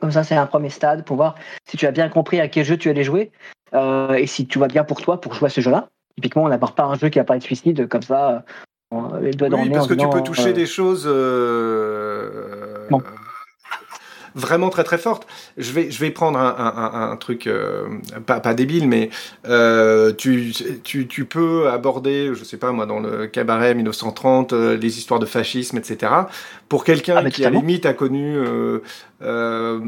[0.00, 1.34] Comme ça, c'est un premier stade pour voir
[1.68, 3.30] si tu as bien compris à quel jeu tu allais jouer
[3.74, 5.88] euh, et si tu vas bien pour toi pour jouer à ce jeu-là.
[6.16, 8.44] Typiquement, on n'aborde pas un jeu qui va parler de suicide comme ça.
[8.92, 11.06] euh, les doigts dans Oui, le parce que tu peux toucher des choses
[12.90, 13.02] Bon.
[14.34, 15.26] Vraiment très très fortes.
[15.56, 17.86] Je vais, je vais prendre un, un- un- un truc euh,
[18.26, 19.10] pas, pas débile, mais
[19.46, 20.52] euh, tu,
[20.84, 25.20] tu, tu peux aborder, je sais pas moi, dans le cabaret 1930, euh, les histoires
[25.20, 26.12] de fascisme, etc.
[26.74, 28.80] Pour quelqu'un Ah, qui à la limite a connu, euh,
[29.22, 29.78] euh,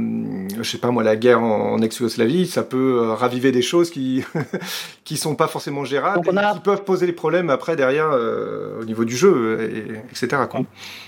[0.56, 3.90] je sais pas moi, la guerre en, en ex-Yougoslavie, ça peut euh, raviver des choses
[3.90, 4.22] qui
[5.04, 7.74] qui sont pas forcément gérables, Donc on et a- qui peuvent poser des problèmes après
[7.74, 8.10] derrière
[8.80, 10.42] au niveau du jeu, et, etc.
[10.48, 10.60] Quoi.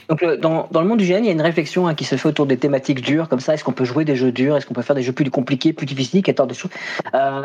[0.09, 2.03] Donc le- dans, dans le monde du GN, il y a une réflexion hein, qui
[2.05, 3.55] se fait autour des thématiques dures, comme ça.
[3.55, 4.57] Est-ce qu'on peut jouer des jeux durs?
[4.57, 6.55] Est-ce qu'on peut faire des jeux plus compliqués, plus difficiles, qu'il y a tant de
[6.55, 6.73] choses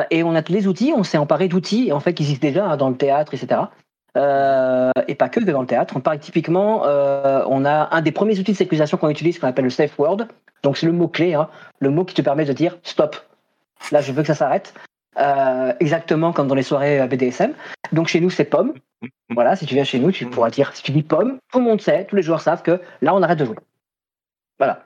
[0.10, 0.92] Et on a tous les outils.
[0.98, 3.62] On s'est emparé d'outils, en fait, qui existent déjà hein, dans le théâtre, etc.
[4.16, 5.96] Euh, et pas que dans le théâtre.
[5.98, 9.48] On parle typiquement, euh, on a un des premiers outils de sécurisation qu'on utilise, qu'on
[9.48, 10.28] appelle le safe word.
[10.62, 11.50] Donc c'est le mot clé, hein,
[11.80, 13.16] le mot qui te permet de dire stop.
[13.92, 14.74] Là, je veux que ça s'arrête.
[15.18, 17.54] Euh, exactement comme dans les soirées BDSM.
[17.92, 18.74] Donc chez nous, c'est pomme.
[19.30, 21.66] Voilà, si tu viens chez nous, tu pourras dire, si tu dis pomme, tout le
[21.66, 23.58] monde sait, tous les joueurs savent que là, on arrête de jouer.
[24.60, 24.86] Voilà.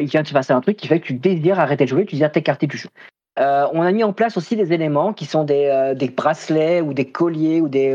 [0.00, 2.06] Il vient de se passer un truc qui fait que tu désires arrêter de jouer,
[2.06, 2.88] tu désires t'écarter du jeu.
[3.38, 6.80] Euh, on a mis en place aussi des éléments qui sont des, euh, des bracelets
[6.80, 7.94] ou des colliers ou des.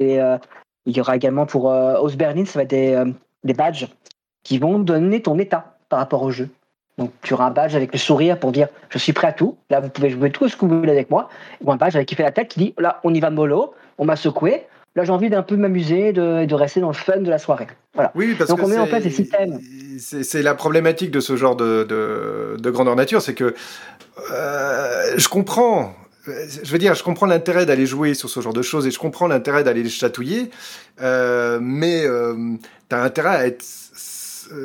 [0.00, 0.38] Euh,
[0.86, 3.02] il y aura également pour euh, Berlin, ça va être des,
[3.44, 3.88] des badges
[4.42, 6.48] qui vont donner ton état par rapport au jeu.
[6.98, 9.56] Donc tu auras un badge avec le sourire pour dire je suis prêt à tout.
[9.70, 11.28] Là, vous pouvez jouer tout ce que vous voulez avec moi.
[11.62, 13.74] Ou un badge avec qui fait la tête qui dit là, on y va mollo,
[13.98, 14.66] on m'a secoué.
[14.98, 17.68] Là, j'ai envie d'un peu m'amuser, de, de rester dans le fun de la soirée.
[17.94, 18.10] Voilà.
[18.16, 19.60] Oui, parce Donc que on met en place des systèmes.
[20.00, 23.54] C'est la problématique de ce genre de, de, de grandeur nature, c'est que
[24.32, 25.94] euh, je comprends.
[26.26, 28.98] Je veux dire, je comprends l'intérêt d'aller jouer sur ce genre de choses et je
[28.98, 30.50] comprends l'intérêt d'aller les chatouiller,
[31.00, 32.34] euh, mais euh,
[32.88, 33.64] t'as intérêt à être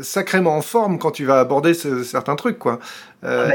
[0.02, 2.80] sacrément en forme quand tu vas aborder ce- certains trucs, quoi.
[3.24, 3.52] Euh,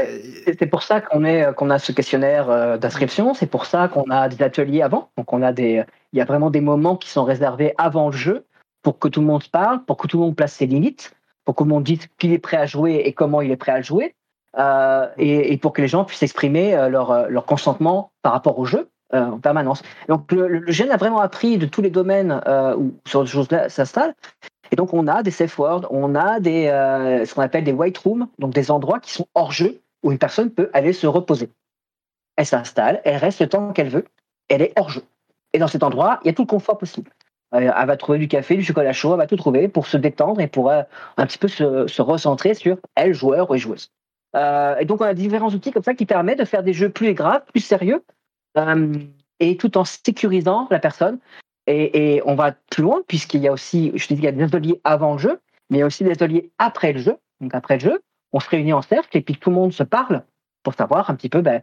[0.59, 3.33] C'est pour ça qu'on est qu'on a ce questionnaire euh, d'inscription.
[3.33, 5.09] C'est pour ça qu'on a des ateliers avant.
[5.17, 8.15] Donc on a des, il y a vraiment des moments qui sont réservés avant le
[8.15, 8.45] jeu
[8.81, 11.13] pour que tout le monde parle, pour que tout le monde place ses limites,
[11.45, 13.57] pour que tout le monde dise qu'il est prêt à jouer et comment il est
[13.57, 14.15] prêt à le jouer,
[14.57, 18.33] euh, et, et pour que les gens puissent exprimer euh, leur euh, leur consentement par
[18.33, 19.81] rapport au jeu euh, en permanence.
[20.07, 23.33] Donc le, le, GN a vraiment appris de tous les domaines euh, où sur ces
[23.33, 24.15] choses-là s'installent.
[24.71, 27.97] Et donc, on a des safe words, on a euh, ce qu'on appelle des white
[27.97, 31.49] rooms, donc des endroits qui sont hors jeu où une personne peut aller se reposer.
[32.35, 34.05] Elle s'installe, elle reste le temps qu'elle veut,
[34.47, 35.03] elle est hors jeu.
[35.53, 37.11] Et dans cet endroit, il y a tout le confort possible.
[37.55, 39.97] Euh, elle va trouver du café, du chocolat chaud, elle va tout trouver pour se
[39.97, 40.83] détendre et pour euh,
[41.17, 43.91] un petit peu se, recentrer sur elle, joueur ou joueuse.
[44.35, 47.15] Et donc, on a différents outils comme ça qui permettent de faire des jeux plus
[47.15, 48.03] graves, plus sérieux,
[49.39, 51.17] et tout en sécurisant la personne
[51.67, 54.27] et, et on va plus loin, puisqu'il y a aussi, je te dis, il y
[54.27, 56.99] a des ateliers avant le jeu, mais il y a aussi des ateliers après le
[56.99, 57.17] jeu.
[57.41, 58.01] Donc après le jeu,
[58.33, 60.23] on se réunit en cercle et puis tout le monde se parle
[60.63, 61.61] pour savoir un petit peu, ben,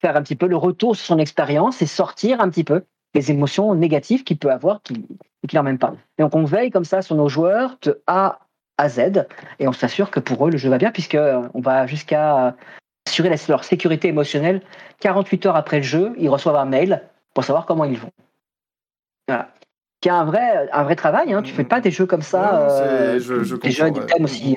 [0.00, 3.30] faire un petit peu le retour sur son expérience et sortir un petit peu les
[3.30, 5.06] émotions négatives qu'il peut avoir qui
[5.46, 5.94] qui n'en même pas.
[6.18, 8.40] Et donc on veille comme ça sur nos joueurs de A
[8.78, 9.26] à Z
[9.58, 12.56] et on s'assure que pour eux le jeu va bien puisque euh, on va jusqu'à
[13.06, 14.62] assurer leur sécurité émotionnelle
[15.00, 17.02] 48 heures après le jeu, ils reçoivent un mail
[17.34, 18.10] pour savoir comment ils vont.
[19.28, 19.50] Voilà.
[20.00, 21.32] Qui a un vrai, un vrai travail.
[21.32, 21.42] Hein.
[21.42, 24.56] Tu fais pas des jeux comme ça, euh, je- je des jeux des thèmes aussi,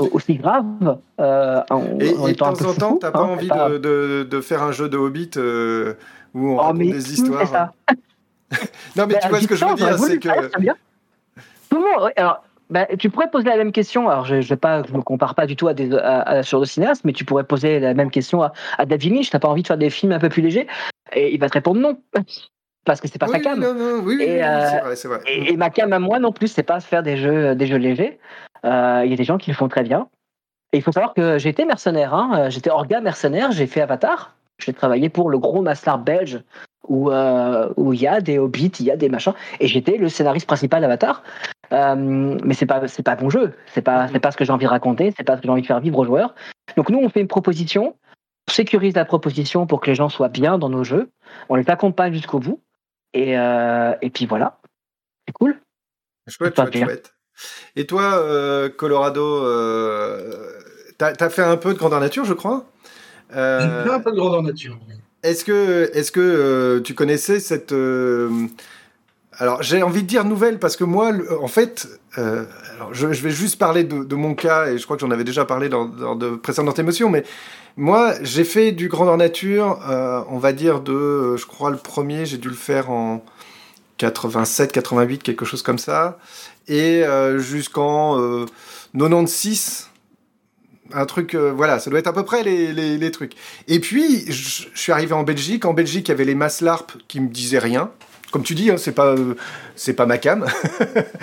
[0.00, 0.98] euh, aussi graves.
[1.20, 3.78] euh, en, Et, en et de temps en temps, t'as pas hein, envie pas- de,
[3.78, 5.94] de, de faire un jeu de Hobbit euh,
[6.32, 7.48] où on Oh, raconte mais des histoires.
[7.48, 7.72] ça
[8.96, 10.70] Non, mais Ben, tu vois ce que je veux dire, j'aurais c'est faire, que.
[11.68, 14.08] Tout le monde, alors, ben, tu pourrais poser la même question.
[14.08, 16.42] Alors, je, je vais pas, je me compare pas du tout à des à, à-
[16.44, 19.30] sur le cinéaste, mais tu pourrais poser la même question à, à David Lynch.
[19.30, 20.68] T'as pas envie de faire des films un peu plus légers?
[21.12, 21.98] Et il va te répondre non,
[22.86, 23.60] parce que c'est pas sa Oui, cam.
[23.60, 25.20] non, non, oui, oui, Et, oui, euh, c'est vrai, c'est vrai.
[25.26, 27.76] Et, et ma cam à moi non plus, c'est pas faire des jeux, des jeux
[27.76, 28.18] légers.
[28.64, 30.08] Euh, Il y a des gens qui le font très bien.
[30.72, 32.14] Et il faut savoir que été mercenaire.
[32.14, 32.30] Hein.
[32.34, 33.52] Euh, J'étais orga mercenaire.
[33.52, 34.36] J'ai fait Avatar.
[34.58, 36.42] J'ai travaillé pour le gros master belge
[36.88, 39.34] où euh, où il y a des hobbits, il y a des machins.
[39.60, 41.22] Et j'étais le scénariste principal d'Avatar.
[41.70, 43.52] Mais c'est pas c'est pas mon jeu.
[43.66, 45.12] C'est pas c'est pas ce que j'ai envie de raconter.
[45.16, 46.34] C'est pas ce que j'ai envie de faire vivre aux joueurs.
[46.76, 47.94] Donc nous on fait une proposition.
[48.48, 51.10] On sécurise la proposition pour que les gens soient bien dans nos jeux.
[51.48, 52.60] On les accompagne jusqu'au bout.
[53.16, 54.58] Et, euh, et puis voilà.
[55.26, 55.56] C'est cool.
[56.28, 57.14] Chouette, chouette, chouette.
[57.76, 60.52] Et toi, euh, Colorado, euh,
[60.98, 62.66] t'as as fait un peu de grandeur nature, je crois.
[63.34, 64.78] Euh, J'ai fait un peu de grandeur nature.
[65.22, 68.30] Est-ce que, est-ce que euh, tu connaissais cette euh,
[69.38, 73.30] alors j'ai envie de dire nouvelle parce que moi, en fait, euh, alors je, vais
[73.30, 76.14] juste parler de, mon cas et je crois que j'en avais déjà parlé dans, dans
[76.14, 77.24] de précédentes émotions, mais
[77.76, 81.76] moi j'ai fait du grandeur nature, euh, on va dire de, euh, je crois le
[81.76, 83.24] premier, j'ai dû le faire en
[83.98, 86.18] 87, 88, quelque chose comme ça,
[86.68, 87.04] et
[87.36, 88.46] jusqu'en euh,
[88.98, 89.90] 96
[90.92, 93.32] un truc, voilà, ça doit être à peu près les, trucs.
[93.66, 95.64] Et puis, je suis arrivé en Belgique.
[95.64, 97.90] En Belgique, il y avait les masses LARP qui me disaient rien.
[98.32, 99.34] Comme tu dis, hein, c'est pas, euh,
[99.76, 100.44] c'est pas ma cam.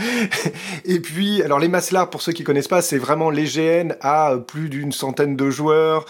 [0.86, 3.96] et puis, alors les masses LARP, pour ceux qui connaissent pas, c'est vraiment les GN
[4.02, 6.06] à euh, plus d'une centaine de joueurs.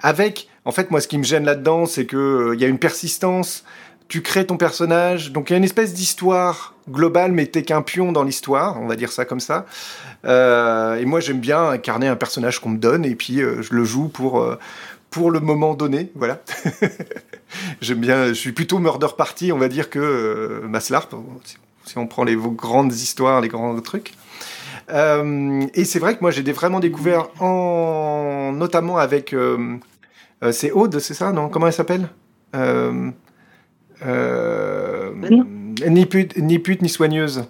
[0.00, 2.68] Avec, en fait, moi, ce qui me gêne là-dedans, c'est que euh, il y a
[2.68, 3.64] une persistance.
[4.06, 7.80] Tu crées ton personnage, donc il y a une espèce d'histoire globale, mais t'es qu'un
[7.80, 9.64] pion dans l'histoire, on va dire ça comme ça.
[10.26, 13.84] Euh, et moi, j'aime bien incarner un personnage qu'on me donne, et puis je le
[13.84, 14.46] joue pour,
[15.10, 16.42] pour le moment donné, voilà.
[17.84, 21.14] j'aime bien, je suis plutôt murder party, on va dire, que euh, Maslarp,
[21.84, 24.14] si, on prend les vos grandes histoires, les grands trucs.
[24.90, 29.32] Euh, et c'est vrai que moi, j'ai vraiment découvert, en, notamment avec...
[29.32, 29.76] euh,
[30.42, 32.08] euh, c'est Aude, c'est ça, non Comment elle s'appelle?
[35.86, 37.44] Ni, pute, ni pute, ni soigneuse.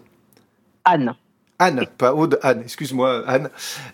[0.84, 1.14] Anne.
[1.64, 3.48] Anne, pas Aude, Anne, excuse-moi, Anne.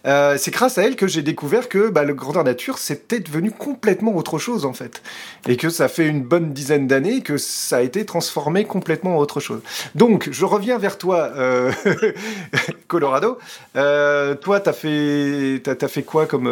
[0.04, 3.52] Euh, c'est grâce à elle que j'ai découvert que bah, le grandeur nature, c'était devenu
[3.52, 5.02] complètement autre chose, en fait.
[5.46, 9.20] Et que ça fait une bonne dizaine d'années que ça a été transformé complètement en
[9.20, 9.60] autre chose.
[9.94, 11.70] Donc, je reviens vers toi, euh,
[12.88, 13.38] Colorado.
[13.76, 16.50] Euh, toi, t'as fait, t'as, t'as fait quoi comme...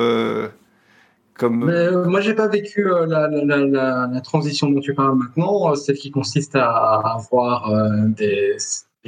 [1.37, 1.65] comme...
[2.07, 7.73] Moi, j'ai pas vécu la, transition dont tu parles maintenant, celle qui consiste à, avoir
[8.07, 8.57] des,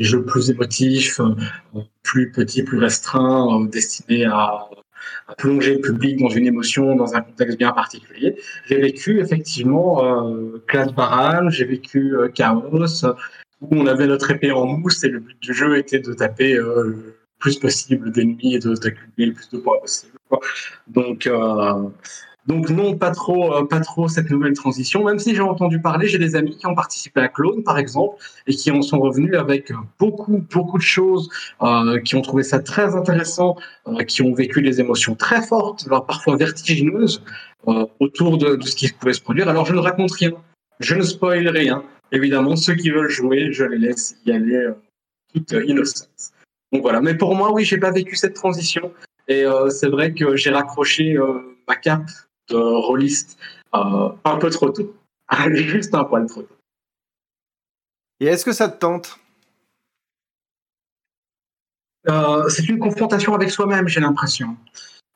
[0.01, 4.67] des jeux plus émotifs, euh, plus petits, plus restreints, euh, destinés à,
[5.39, 8.37] plonger le public dans une émotion, dans un contexte bien particulier.
[8.67, 13.07] J'ai vécu effectivement euh, Classe Baran, j'ai vécu euh, Chaos,
[13.61, 16.55] où on avait notre épée en mousse et le but du jeu était de taper
[16.55, 20.13] le plus possible d'ennemis et de d'accumuler le plus de points possible.
[20.89, 21.29] Donc,
[22.51, 25.05] donc non, pas trop, euh, pas trop cette nouvelle transition.
[25.05, 28.17] Même si j'ai entendu parler, j'ai des amis qui ont participé à Clone, par exemple,
[28.47, 31.31] et qui en sont revenus avec beaucoup, beaucoup de choses,
[31.63, 35.87] euh, qui ont trouvé ça très intéressant, euh, qui ont vécu des émotions très fortes,
[35.87, 37.23] voire parfois vertigineuses,
[37.69, 39.49] euh, autour de, ce qui pouvait se produire.
[39.49, 40.33] Alors je ne raconte rien,
[40.81, 41.85] je ne spoil rien.
[42.13, 44.75] Évidemment, ceux qui veulent jouer, je les laisse y aller euh,
[45.33, 46.33] toute euh, innocence.
[46.73, 47.01] Donc voilà.
[47.01, 48.93] Mais pour moi, oui, j'ai pas vécu cette transition.
[49.29, 52.11] Et euh, c'est vrai que j'ai raccroché euh, ma cape
[52.51, 53.39] de rôliste
[53.75, 54.95] euh, un peu trop tôt.
[55.53, 56.57] Juste un poil trop tôt.
[58.21, 59.19] Et est-ce que ça te tente?
[62.09, 64.57] Euh, c'est une confrontation avec soi-même, j'ai l'impression.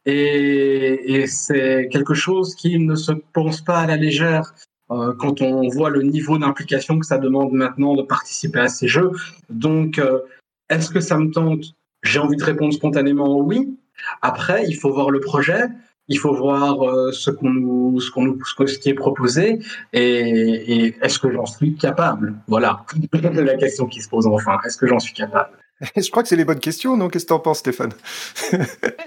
[0.07, 4.55] Et, et c'est quelque chose qui ne se pense pas à la légère
[4.91, 8.87] euh, quand on voit le niveau d'implication que ça demande maintenant de participer à ces
[8.87, 9.13] jeux.
[9.49, 10.21] Donc, euh,
[10.69, 11.75] est-ce que ça me tente?
[12.03, 13.79] J'ai envie de répondre spontanément oui.
[14.21, 15.63] Après, il faut voir le projet,
[16.09, 19.61] il faut voir euh, ce, qu'on nous, ce, qu'on nous, ce, qui est proposé
[19.93, 22.35] et, et est-ce que j'en suis capable?
[22.47, 24.59] Voilà la question qui se pose enfin.
[24.65, 25.51] Est-ce que j'en suis capable?
[25.97, 27.09] Je crois que c'est les bonnes questions, non?
[27.09, 27.93] Qu'est-ce que t'en penses, Stéphane?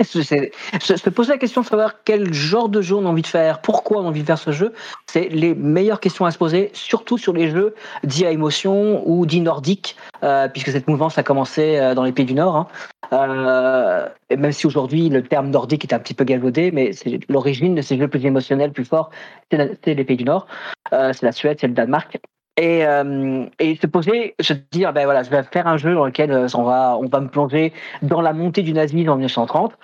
[0.04, 3.28] Se se poser la question de savoir quel genre de jeu on a envie de
[3.28, 4.74] faire, pourquoi on a envie de faire ce jeu,
[5.10, 9.26] c'est les meilleures questions à se poser, surtout sur les jeux dits à émotion ou
[9.26, 12.56] dits nordiques, euh, puisque cette mouvance a commencé euh, dans les pays du Nord.
[12.56, 12.68] hein.
[13.14, 17.76] Euh, même si aujourd'hui le terme nordique est un petit peu galvaudé, mais c'est l'origine
[17.76, 19.12] de ces jeux plus émotionnels, plus forts,
[19.50, 20.48] c'est les pays du Nord,
[20.92, 22.18] c'est la Suède, c'est le Danemark.
[22.58, 26.06] Et, euh, et se poser, se dire, ben voilà, je vais faire un jeu dans
[26.06, 29.78] lequel euh, on va, on va me plonger dans la montée du nazisme en 1930.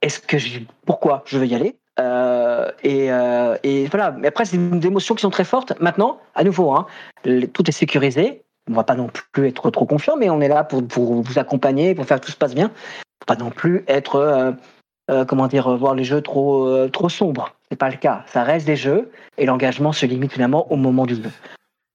[0.00, 1.76] Est-ce que je, pourquoi je vais y aller?
[2.00, 4.12] Euh, et, voilà.
[4.12, 5.74] Mais après, c'est des émotions qui sont très fortes.
[5.80, 6.86] Maintenant, à nouveau, hein,
[7.52, 8.42] tout est sécurisé.
[8.70, 11.94] On va pas non plus être trop confiant, mais on est là pour, vous accompagner,
[11.94, 12.68] pour faire que tout se passe bien.
[12.68, 14.54] Faut pas non plus être,
[15.26, 17.54] comment dire, voir les jeux trop, euh, trop sombres.
[17.70, 18.24] C'est pas le cas.
[18.26, 21.30] Ça reste des jeux et l'engagement se limite finalement au moment du jeu.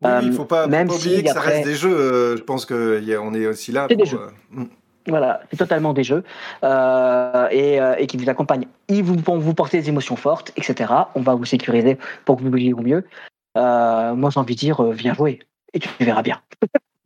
[0.04, 1.76] Oui, Euh, il faut pas, faut même pas oublier si que ça après- reste des
[1.76, 1.96] jeux.
[1.96, 4.04] euh, je pense qu'on est aussi là C'est pour...
[4.06, 4.20] des jeux.
[4.20, 4.68] euh, mm.
[5.10, 6.24] Voilà, c'est totalement des jeux
[6.64, 8.68] euh, et, euh, et qui vous accompagnent.
[8.88, 10.94] Ils vous vont vous porter des émotions fortes, etc.
[11.16, 13.04] On va vous sécuriser pour que vous jouiez au mieux.
[13.58, 15.40] Euh, moi, j'ai envie de dire, euh, viens jouer
[15.74, 16.40] et tu verras bien.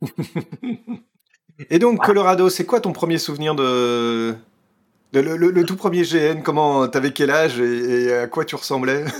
[1.70, 4.34] Et donc, Colorado, c'est quoi ton premier souvenir de...
[5.12, 9.04] le, tout premier GN Comment T'avais quel âge et, à quoi tu ressemblais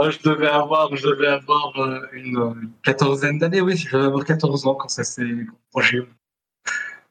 [0.00, 4.06] Euh, je devais avoir, je devais avoir euh, une, euh, quatorzaine d'années, oui, je devais
[4.06, 5.22] avoir 14 ans quand ça s'est
[5.72, 6.04] quand j'ai eu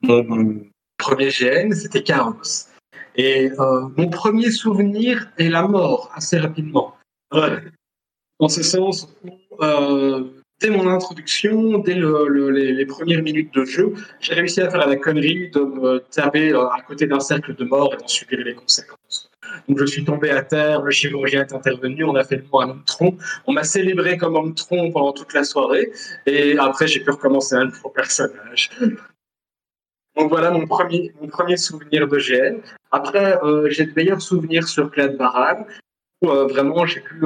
[0.04, 0.62] mon,
[0.98, 2.68] premier GN, c'était Chaos.
[3.16, 6.96] Et euh, mon premier souvenir est la mort assez rapidement.
[7.32, 10.30] Dans ce sens où, euh,
[10.62, 14.88] dès mon introduction, dès le- le- les, premières minutes de jeu, j'ai réussi à faire
[14.88, 18.40] la connerie de me taper euh, à côté d'un cercle de mort et d'en subir
[18.40, 19.30] les conséquences.
[19.68, 22.64] Donc je suis tombé à terre, le chirurgien est intervenu, on a fait de moi
[22.64, 25.92] un homme tronc, on m'a célébré comme homme tronc pendant toute la soirée,
[26.26, 28.70] et après j'ai pu recommencer un nouveau personnage.
[30.16, 32.60] Donc voilà mon premier, mon premier souvenir de GN.
[32.92, 35.66] Après, euh, j'ai de meilleurs souvenirs sur Clad Baran,
[36.22, 37.22] où euh, vraiment j'ai pu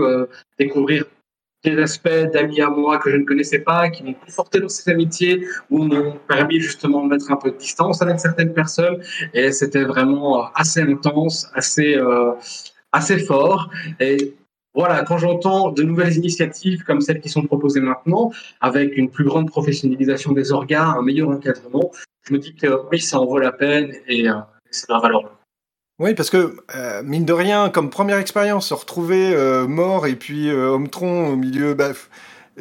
[0.57, 1.05] découvrir
[1.63, 4.89] des aspects d'amis à moi que je ne connaissais pas, qui m'ont conforté dans ces
[4.91, 9.01] amitiés, ou m'ont permis justement de mettre un peu de distance avec certaines personnes.
[9.33, 12.33] Et c'était vraiment euh, assez intense, assez, euh,
[12.91, 13.69] assez fort.
[13.99, 14.35] Et
[14.73, 19.25] voilà, quand j'entends de nouvelles initiatives comme celles qui sont proposées maintenant, avec une plus
[19.25, 21.91] grande professionnalisation des organes, un meilleur encadrement,
[22.23, 24.35] je me dis que oui, ça en vaut la peine et euh,
[24.69, 25.36] c'est la valeur.
[25.99, 30.15] Oui, parce que, euh, mine de rien, comme première expérience, se retrouver euh, mort et
[30.15, 31.89] puis euh, homme tronc au milieu, bah,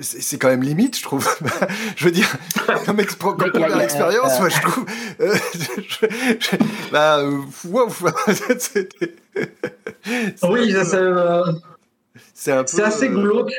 [0.01, 1.29] c'est quand même limite, je trouve.
[1.97, 2.29] je veux dire,
[2.87, 4.85] comme, première a- expérience, euh, moi, je trouve.
[5.21, 7.89] euh, je- je- bah, euh, wow,
[8.59, 8.89] c'était-
[10.45, 11.53] Oui, c'est euh, un
[12.65, 12.69] peu.
[12.73, 13.53] c'est assez euh, glauque.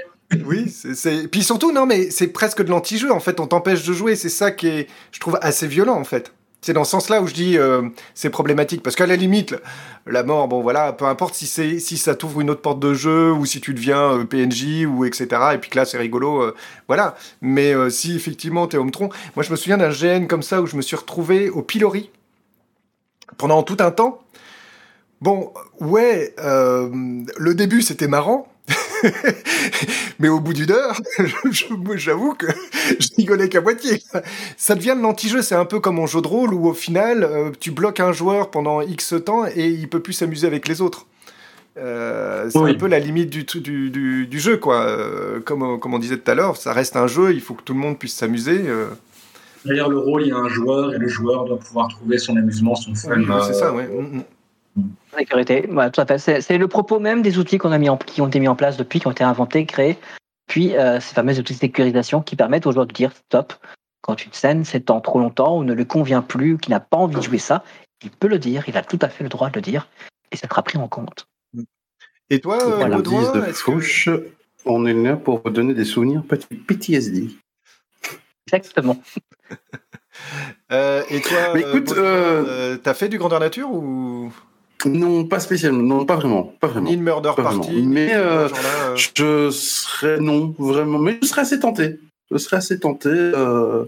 [0.46, 1.28] Oui, c'est, c'est...
[1.28, 3.40] Puis surtout, non, mais c'est presque de l'anti-jeu, en fait.
[3.40, 4.16] On t'empêche de jouer.
[4.16, 6.34] C'est ça qui est, je trouve, assez violent, en fait.
[6.62, 8.84] C'est dans ce sens-là où je dis euh, c'est problématique.
[8.84, 9.56] Parce qu'à la limite,
[10.06, 12.94] la mort, bon voilà, peu importe si, c'est, si ça t'ouvre une autre porte de
[12.94, 15.27] jeu ou si tu deviens euh, PNJ ou etc.
[15.54, 16.56] Et puis là, c'est rigolo, euh,
[16.88, 17.15] voilà.
[17.42, 20.62] Mais euh, si effectivement t'es homme tronc, moi je me souviens d'un GN comme ça
[20.62, 22.10] où je me suis retrouvé au pilori
[23.38, 24.19] pendant tout un temps.
[25.21, 26.90] Bon, ouais, euh,
[27.38, 28.48] le début c'était marrant.
[30.19, 31.00] mais au bout d'une heure,
[31.95, 32.48] j'avoue que
[33.00, 34.02] je rigolais qu'à moitié.
[34.58, 37.23] Ça devient de l'anti-jeu, c'est un peu comme en jeu de rôle où au final,
[37.23, 40.81] euh, tu bloques un joueur pendant X temps et il peut plus s'amuser avec les
[40.81, 41.06] autres.
[41.77, 42.71] Euh, c'est Oui.
[42.71, 44.81] un peu la limite du, tru- du, du, du jeu, quoi.
[44.81, 47.62] Euh, comme, comme on disait tout à l'heure, ça reste un jeu, il faut que
[47.62, 48.63] tout le monde puisse s'amuser.
[48.65, 48.87] euh.
[49.63, 52.35] Derrière le rôle, il y a un joueur et le joueur doit pouvoir trouver son
[52.37, 53.19] amusement, son fun.
[53.19, 53.87] Oui, c'est ça, ouais.
[54.78, 54.90] Mm, mm.
[55.17, 56.17] Sécurité, voilà, tout à fait.
[56.19, 58.48] C'est, c'est le propos même des outils qu'on a mis en, qui ont été mis
[58.48, 59.98] en place depuis, qui ont été inventés, créés.
[60.48, 63.54] Puis euh, ces fameux outils de sécurisation qui permettent aux joueurs de dire stop.
[64.02, 66.98] Quand une scène s'étend trop longtemps ou ne lui convient plus, ou qu'il n'a pas
[66.98, 67.63] envie de jouer ça,
[68.04, 69.90] il peut le dire, il a tout à fait le droit de le dire,
[70.32, 71.28] et ça sera pris en compte.
[72.30, 74.08] Et toi, Voilà, Baudouin, de que- Fauche,
[74.65, 77.30] on est là pour vous donner des souvenirs petit- PTSD.
[78.46, 79.02] Exactement.
[80.71, 84.34] Euh, et toi, Mais écoute, euh, euh, t'as fait du grandeur nature ou
[84.86, 86.90] Non, pas spécialement, non, pas vraiment, pas vraiment.
[86.90, 87.88] ni murder Pas party vraiment.
[87.88, 92.00] Mais, euh, euh Je serais, non, vraiment, mais je serais assez tenté.
[92.30, 93.86] Je serais assez tenté euh,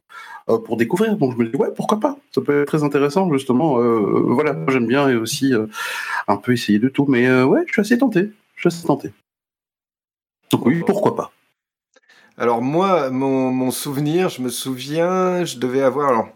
[0.66, 1.16] pour découvrir.
[1.18, 3.80] Donc je me dis, ouais, pourquoi pas Ça peut être très intéressant, justement.
[3.80, 5.54] Euh, voilà, moi, j'aime bien et aussi
[6.28, 7.06] un peu essayer de tout.
[7.08, 8.32] Mais ouais, je suis assez tenté.
[8.56, 9.12] Je suis assez tenté.
[10.52, 11.32] Donc oui, pourquoi pas
[12.38, 16.10] Alors moi, mon, mon souvenir, je me souviens, je devais avoir...
[16.10, 16.30] Alors,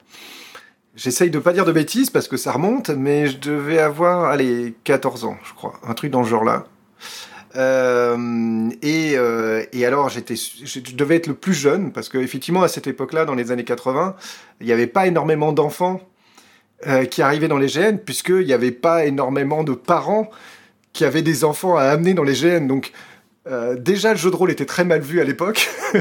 [0.95, 4.75] j'essaye de pas dire de bêtises parce que ça remonte, mais je devais avoir, allez,
[4.83, 5.73] 14 ans, je crois.
[5.87, 6.65] Un truc dans ce genre-là.
[7.55, 12.67] Euh, et, euh, et alors, j'étais, je devais être le plus jeune parce qu'effectivement, à
[12.67, 14.15] cette époque-là, dans les années 80,
[14.59, 16.01] il n'y avait pas énormément d'enfants
[16.87, 20.29] euh, qui arrivaient dans les GN puisqu'il n'y avait pas énormément de parents
[20.93, 22.67] qui avaient des enfants à amener dans les GN.
[22.67, 22.91] Donc,
[23.47, 25.69] euh, déjà, le jeu de rôle était très mal vu à l'époque.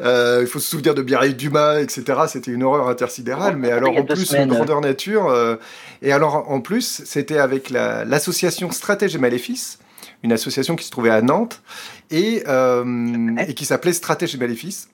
[0.00, 2.20] Euh, il faut se souvenir de Mireille Dumas, etc.
[2.28, 3.56] C'était une horreur intersidérale.
[3.56, 4.48] Mais alors, en plus, semaines.
[4.48, 5.28] le grandeur nature.
[5.28, 5.56] euh,
[6.02, 9.78] et alors, en plus, c'était avec la- l'association Stratège et Maléfice,
[10.22, 11.62] une association qui se trouvait à Nantes
[12.10, 14.88] et, euh, et qui s'appelait Stratège et Maléfice.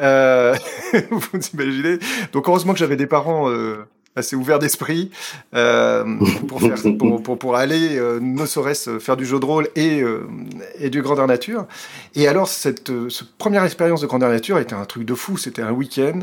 [0.00, 0.54] Euh,
[1.10, 1.98] vous imaginez
[2.32, 3.48] Donc, heureusement que j'avais des parents.
[4.16, 5.10] Assez ouverts d'esprit
[5.54, 6.04] euh,
[6.48, 6.60] pour,
[6.98, 10.26] pour, pour, pour aller, euh, ne serait-ce faire du jeu de rôle et, euh,
[10.78, 11.66] et du grandeur nature.
[12.14, 15.36] Et alors, cette, euh, cette première expérience de grandeur nature était un truc de fou.
[15.36, 16.20] C'était un week-end.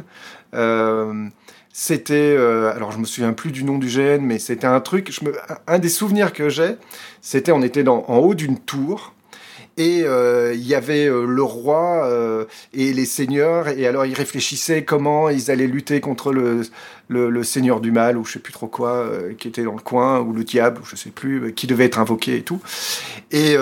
[0.54, 1.28] Euh,
[1.72, 5.12] c'était, euh, alors je me souviens plus du nom du GN, mais c'était un truc.
[5.12, 5.34] Je me,
[5.68, 6.76] un des souvenirs que j'ai,
[7.22, 9.13] c'était on était dans, en haut d'une tour.
[9.76, 14.14] Et euh, il y avait euh, le roi euh, et les seigneurs, et alors ils
[14.14, 16.62] réfléchissaient comment ils allaient lutter contre le,
[17.08, 19.74] le, le seigneur du mal, ou je sais plus trop quoi, euh, qui était dans
[19.74, 22.44] le coin, ou le diable, ou je sais plus, euh, qui devait être invoqué et
[22.44, 22.62] tout.
[23.32, 23.56] Et,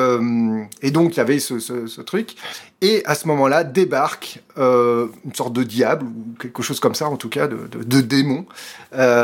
[0.81, 2.35] et donc il y avait ce, ce, ce truc.
[2.81, 7.15] Et à ce moment-là débarque une sorte de diable, ou quelque chose comme ça en
[7.15, 8.45] tout cas, de, de, de démon,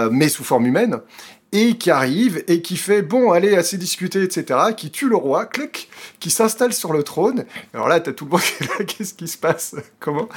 [0.09, 1.01] mais sous forme humaine
[1.53, 5.45] et qui arrive et qui fait bon allez assez discuter etc qui tue le roi
[5.45, 5.89] clic
[6.19, 7.45] qui s'installe sur le trône.
[7.73, 9.75] Alors là t'as tout le monde qui est là qu'est-ce qui se passe?
[9.99, 10.27] Comment?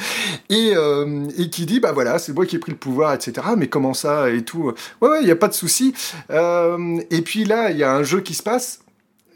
[0.48, 3.44] Et, euh, et qui dit bah voilà c'est moi qui ai pris le pouvoir etc
[3.56, 4.72] mais comment ça et tout?
[5.00, 5.94] Ouais ouais il y a pas de souci.
[6.30, 8.80] Euh, et puis là il y a un jeu qui se passe.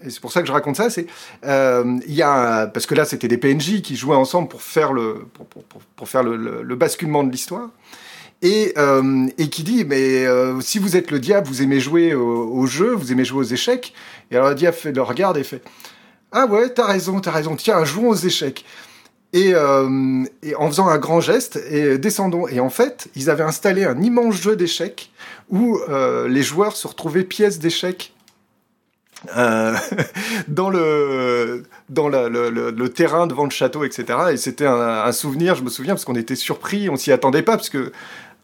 [0.04, 1.06] Et c'est pour ça que je raconte ça, c'est
[1.46, 5.26] euh, y a parce que là c'était des PNJ qui jouaient ensemble pour faire le
[5.32, 7.70] pour, pour- pour- faire le- le basculement de l'histoire
[8.42, 12.14] et, euh, et qui dit mais euh, si vous êtes le diable, vous aimez jouer
[12.14, 13.94] au, au jeu, vous aimez jouer aux échecs.
[14.30, 15.62] Et alors le diable fait, le regarde et fait
[16.32, 18.64] ah ouais t'as raison t'as raison tiens jouons aux échecs.
[19.32, 22.46] Et, euh, et en faisant un grand geste et descendons.
[22.48, 25.10] Et en fait ils avaient installé un immense jeu d'échecs
[25.50, 25.78] où
[26.28, 28.12] les joueurs se retrouvaient pièces d'échecs
[30.48, 34.04] dans le dans la- le terrain devant le château, etc.
[34.32, 37.42] Et c'était un, un souvenir, je me souviens, parce qu'on était surpris, on s'y attendait
[37.42, 37.92] pas, parce que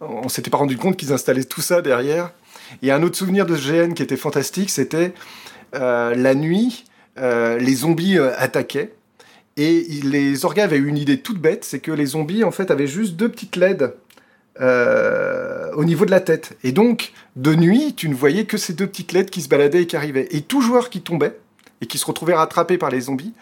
[0.01, 2.30] on s'était pas rendu compte qu'ils installaient tout ça derrière.
[2.82, 5.12] Et un autre souvenir de ce GN qui était fantastique, c'était
[5.74, 6.84] euh, la nuit,
[7.18, 8.92] euh, les zombies euh, attaquaient.
[9.57, 12.70] Et les orgas avaient eu une idée toute bête, c'est que les zombies en fait
[12.70, 13.92] avaient juste deux petites LED
[15.76, 16.57] au niveau de la tête.
[16.64, 19.82] Et donc, de nuit, tu ne voyais que ces deux petites LED qui se baladaient
[19.82, 20.28] et qui arrivaient.
[20.32, 21.38] Et tout joueur qui tombait
[21.80, 23.32] et qui se retrouvait rattrapé par les zombies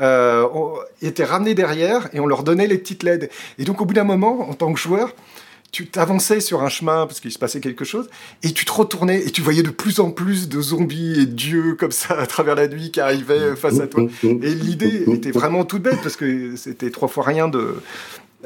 [0.00, 3.30] euh, on- était ramené derrière et on leur donnait les petites LED.
[3.58, 5.14] Et donc, au bout d'un moment, en tant que joueur,
[5.74, 8.08] tu t'avançais sur un chemin parce qu'il se passait quelque chose
[8.44, 11.74] et tu te retournais et tu voyais de plus en plus de zombies et dieux
[11.74, 14.04] comme ça à travers la nuit qui arrivaient face à toi.
[14.22, 17.74] Et l'idée était vraiment toute bête parce que c'était trois fois rien de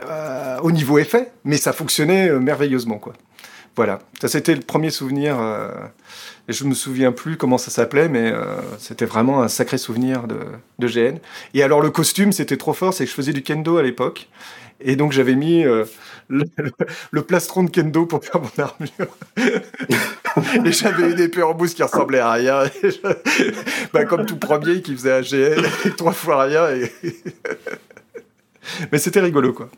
[0.03, 3.13] euh, au niveau effet, mais ça fonctionnait euh, merveilleusement quoi.
[3.77, 5.39] Voilà, ça c'était le premier souvenir.
[5.39, 5.69] euh,
[6.49, 10.27] et je me souviens plus comment ça s'appelait, mais euh, c'était vraiment un sacré souvenir
[10.27, 10.39] de,
[10.79, 11.19] de GN.
[11.53, 14.31] Et alors le costume, c'était trop fort, c'est que je faisais du kendo à l'époque.
[14.81, 15.65] Et donc j'avais mis
[16.29, 16.73] le, le-
[17.11, 19.17] le plastron de kendo pour faire mon armure.
[20.67, 22.65] et j'avais une épée en mousse qui ressemblait à rien.
[22.83, 26.69] Je- bah, comme tout premier qui faisait un GN, et trois fois rien.
[26.71, 26.93] et-
[28.93, 29.69] Mais c'était rigolo, quoi.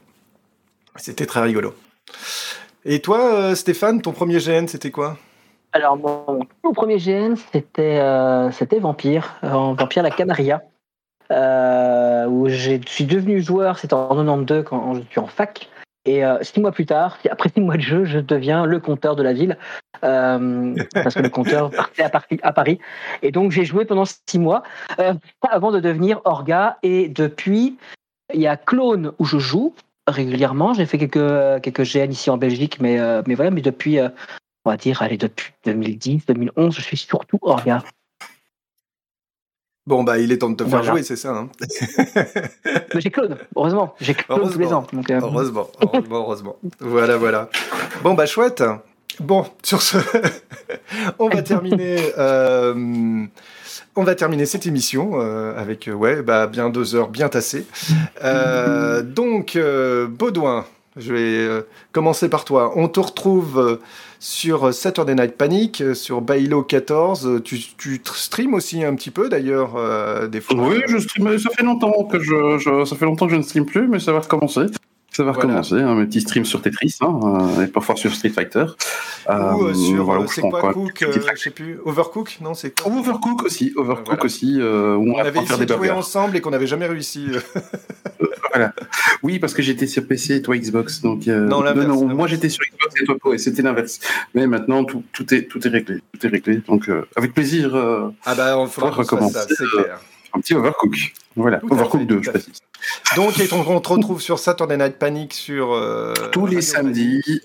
[0.96, 1.74] C'était très rigolo.
[2.84, 5.16] Et toi, euh, Stéphane, ton premier GN, c'était quoi?
[5.72, 10.62] Alors, mon premier GN, c'était euh, c'était Vampire, Vampire la Canaria,
[11.30, 15.68] euh, où je suis devenu joueur, c'était en 92 quand je suis en fac.
[16.07, 19.16] Et euh, six mois plus tard, après six mois de jeu, je deviens le compteur
[19.16, 19.59] de la ville,
[20.03, 22.78] euh, parce que le compteur partait à, Paris- à Paris.
[23.22, 24.62] Et donc, j'ai joué pendant six mois,
[24.98, 25.14] euh,
[25.48, 26.78] avant de devenir Orga.
[26.82, 27.76] Et depuis,
[28.32, 29.74] il y a Clone où je joue
[30.07, 30.72] régulièrement.
[30.72, 33.98] J'ai fait quelques, quelques GN ici en Belgique, mais, mais voilà, mais depuis...
[34.01, 37.82] on va dire, allez, depuis 2010, 2011, je suis surtout Orga.
[39.91, 41.30] Bon, bah, il est temps de te faire jouer, c'est ça.
[41.30, 41.49] hein
[42.95, 44.86] Mais j'ai Claude, heureusement, j'ai Claude tous les ans.
[44.93, 46.57] Donc, euh, Heureusement, heureusement, heureusement.
[46.78, 47.49] Voilà, voilà.
[48.05, 48.62] Bon, bah, chouette.
[49.18, 49.99] Bon, sur ce,
[51.18, 51.97] on va terminer.
[52.18, 53.24] euh,
[53.97, 57.66] On va terminer cette émission euh, avec ouais, bah, bien deux heures bien tassées.
[59.03, 59.59] Donc,
[60.09, 60.66] Baudouin,
[61.01, 62.72] je vais euh, commencer par toi.
[62.76, 63.76] On te retrouve euh,
[64.18, 67.26] sur Saturday Night Panic, euh, sur Bailo 14.
[67.26, 69.76] Euh, Tu, tu tr- streams aussi un petit peu d'ailleurs,
[70.28, 70.57] des fois?
[70.68, 73.42] Oui, je stream, ça fait longtemps que je, je- ça fait longtemps que je ne
[73.42, 74.66] stream plus, mais ça va recommencer.
[75.12, 75.48] Ça va Voilà.
[75.48, 78.64] recommencer, hein, mes petits streams sur Tetris, hein, euh, et parfois sur Street Fighter.
[79.28, 82.54] Ou euh, sur, voilà, euh, c'est quoi, quoi, Cook, euh, je sais plus, Overcook, non,
[82.54, 84.24] c'est quoi Overcook aussi, Overcook Voilà.
[84.24, 86.86] aussi, euh, où on, On avait essayé des de jouer ensemble et qu'on n'avait jamais
[86.86, 87.26] réussi.
[88.52, 88.72] Voilà.
[89.22, 91.00] Oui, parce que j'étais sur PC et toi Xbox.
[91.02, 94.00] Donc, euh, Non, l'inverse, moi j'étais sur Xbox et toi ouais, c'était l'inverse.
[94.34, 96.00] Mais maintenant tout, tout, est, tout est réglé.
[96.12, 96.56] Tout est réglé.
[96.66, 100.00] Donc, euh, avec plaisir, euh, Ah bah, on faudra fasse ça, recommencer, c'est euh, clair.
[100.35, 101.12] Un petit Overcook.
[101.37, 102.61] Voilà, Overcook fait, 2, tout je précise.
[103.16, 105.72] Donc, et on, on te retrouve sur Saturday Night Panic sur...
[105.72, 107.41] euh, Tous les samedis,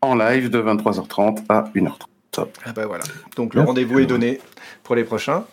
[0.00, 2.46] en live de 23h30 à 1h30.
[2.66, 3.04] Ah bah voilà.
[3.36, 4.40] Donc le rendez-vous est donné
[4.82, 5.44] pour les prochains.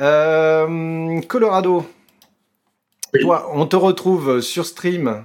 [0.00, 1.86] Euh, Colorado.
[3.14, 3.20] Oui.
[3.22, 5.24] Toi, on te retrouve sur stream.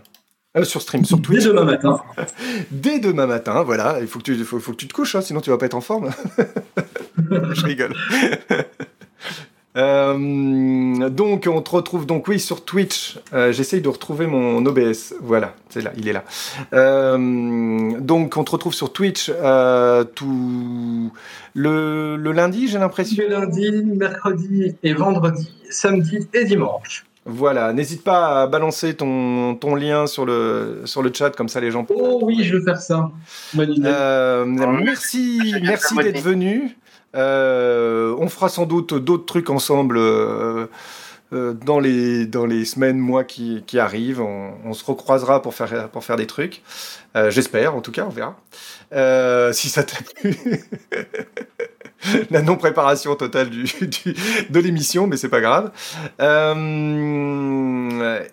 [0.56, 1.44] euh, sur stream, sur Dès Twitch.
[1.46, 2.02] demain matin.
[2.72, 3.98] Dès demain matin, voilà.
[4.00, 5.66] Il faut que tu, faut, faut que tu te couches, hein, sinon tu vas pas
[5.66, 6.12] être en forme.
[7.18, 7.94] Je rigole.
[9.78, 13.20] Euh, donc, on te retrouve donc oui sur Twitch.
[13.34, 15.16] Euh, J'essaye de retrouver mon OBS.
[15.22, 16.24] Voilà, c'est là, il est là.
[16.74, 21.12] Euh, donc, on te retrouve sur Twitch euh, tout
[21.54, 23.24] le, le lundi, j'ai l'impression.
[23.24, 27.06] Le lundi, mercredi et vendredi, samedi et dimanche.
[27.26, 31.60] Voilà, n'hésite pas à balancer ton, ton lien sur le, sur le chat, comme ça
[31.60, 33.12] les gens Oh oui, je vais faire ça.
[33.54, 33.88] Bonne idée.
[33.88, 36.76] Euh, merci, merci d'être venu.
[37.16, 40.68] Euh, on fera sans doute d'autres trucs ensemble euh,
[41.34, 44.22] euh, dans, les, dans les semaines, mois qui, arrivent.
[44.22, 46.62] On, se recroisera pour faire, pour faire des trucs.
[47.30, 48.38] J'espère, en tout cas, on verra.
[49.54, 50.36] Si ça t'a plu.
[52.32, 55.72] La non-préparation totale de l'émission, mais c'est pas grave.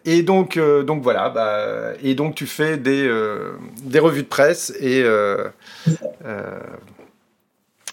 [0.06, 3.12] Et donc, donc voilà, bah, et donc tu fais des,
[3.82, 5.04] des revues de presse et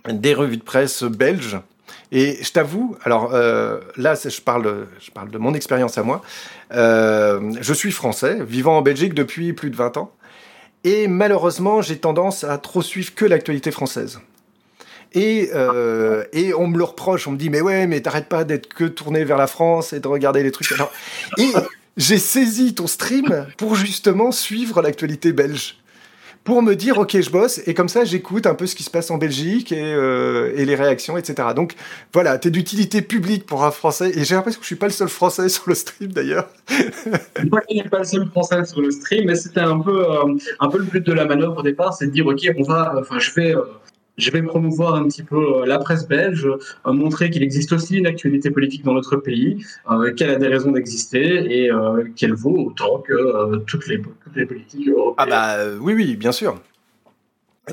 [0.10, 1.60] des revues de presse belges.
[2.12, 6.22] Et je t'avoue, alors euh, là, je parle, je parle de mon expérience à moi.
[6.74, 10.12] Euh, je suis français, vivant en Belgique depuis plus de 20 ans.
[10.84, 14.20] Et malheureusement, j'ai tendance à trop suivre que l'actualité française.
[15.14, 18.44] Et, euh, et on me le reproche, on me dit, mais ouais, mais t'arrêtes pas
[18.44, 20.74] d'être que tourné vers la France et de regarder les trucs.
[21.38, 21.52] Et
[21.98, 25.78] j'ai saisi ton stream pour justement suivre l'actualité belge.
[26.46, 28.92] Pour me dire, ok, je bosse, et comme ça, j'écoute un peu ce qui se
[28.92, 31.50] passe en Belgique et, euh, les réactions, etc.
[31.56, 31.74] Donc
[32.14, 34.92] voilà, t'es d'utilité publique pour un Français, et j'ai l'impression que je suis pas le
[34.92, 36.48] seul Français sur le stream d'ailleurs.
[36.70, 40.06] Je crois qu'il n'est pas le seul français sur le stream, mais c'était un peu,
[40.08, 42.64] euh, un peu le but de la manœuvre au départ, c'est de dire ok, on
[42.64, 43.62] va, enfin, je vais, euh,
[44.18, 47.98] je vais promouvoir un petit peu euh, la presse belge, euh, montrer qu'il existe aussi
[47.98, 52.34] une actualité politique dans notre pays, euh, qu'elle a des raisons d'exister et euh, qu'elle
[52.34, 55.16] vaut autant que euh, toutes les toutes les politiques européennes.
[55.18, 56.60] Ah bah euh, oui, oui, bien sûr.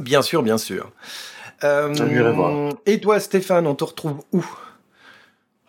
[0.00, 0.90] Bien sûr, bien sûr.
[1.64, 4.44] Euh, et toi, Stéphane, on te retrouve où?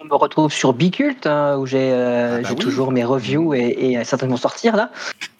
[0.03, 2.55] On me retrouve sur Bicult, hein, où j'ai euh, Ah bah oui.
[2.57, 4.89] toujours mes reviews et, et certainement sortir là.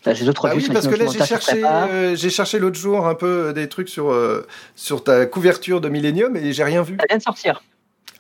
[0.06, 3.16] J'ai d'autres Ah oui, parce que là, j'ai cherché, euh, j'ai cherché l'autre jour un
[3.16, 4.46] peu des trucs sur, euh,
[4.76, 6.96] sur ta couverture de Millennium et j'ai rien vu.
[7.00, 7.64] Ça vient de sortir.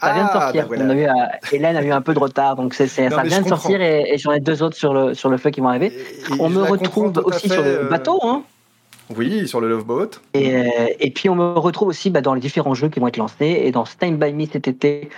[0.02, 0.62] Ça vient de Ah, sortir.
[0.64, 0.84] bah voilà.
[0.86, 1.12] On a eu, euh,
[1.54, 4.18] Hélène a eu un peu de retard, donc c'est ça vient de sortir et, et
[4.18, 5.88] j'en ai deux autres sur le, sur le feu qui vont arriver.
[5.88, 8.20] Et- et On me retrouve aussi sur le euh, bateau.
[8.24, 8.44] Hein.
[9.10, 10.10] Oui, sur le Love Boat.
[10.34, 10.64] Et, euh,
[10.99, 13.62] et puis on me retrouve aussi bah, dans les différents jeux qui vont être lancés.
[13.64, 15.10] Et dans Time by Me cet été,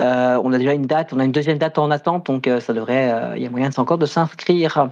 [0.00, 2.60] euh, on a déjà une date, on a une deuxième date en attente, donc euh,
[2.60, 4.90] ça devrait, euh, il y a moyen encore de s'inscrire.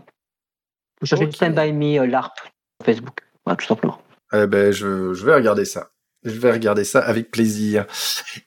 [1.01, 1.33] Vous cherchez Ok.
[1.33, 3.99] Time by Me euh, LARP sur Facebook, voilà, tout simplement.
[4.33, 5.89] Eh ben, je, je vais regarder ça.
[6.23, 7.87] Je vais regarder ça avec plaisir.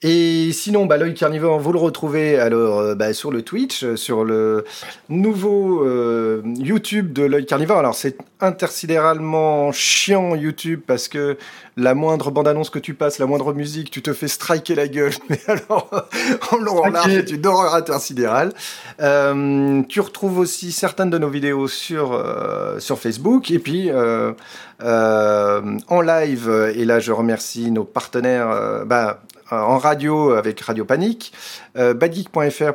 [0.00, 4.22] Et sinon, bah, l'œil carnivore, vous le retrouvez alors euh, bah, sur le Twitch, sur
[4.22, 4.64] le
[5.08, 7.78] nouveau euh, YouTube de l'œil carnivore.
[7.78, 11.36] Alors c'est intersidéralement chiant YouTube parce que
[11.76, 15.12] la moindre bande-annonce que tu passes, la moindre musique, tu te fais striker la gueule.
[15.28, 16.08] Mais alors,
[16.50, 18.52] en long, en large, c'est une horreur intersidérale.
[19.00, 23.50] Euh, tu retrouves aussi certaines de nos vidéos sur, euh, sur Facebook.
[23.50, 24.32] Et puis, euh,
[24.80, 31.32] en live, et là je remercie nos partenaires bah, en radio avec Radio Panique,
[31.76, 31.94] euh,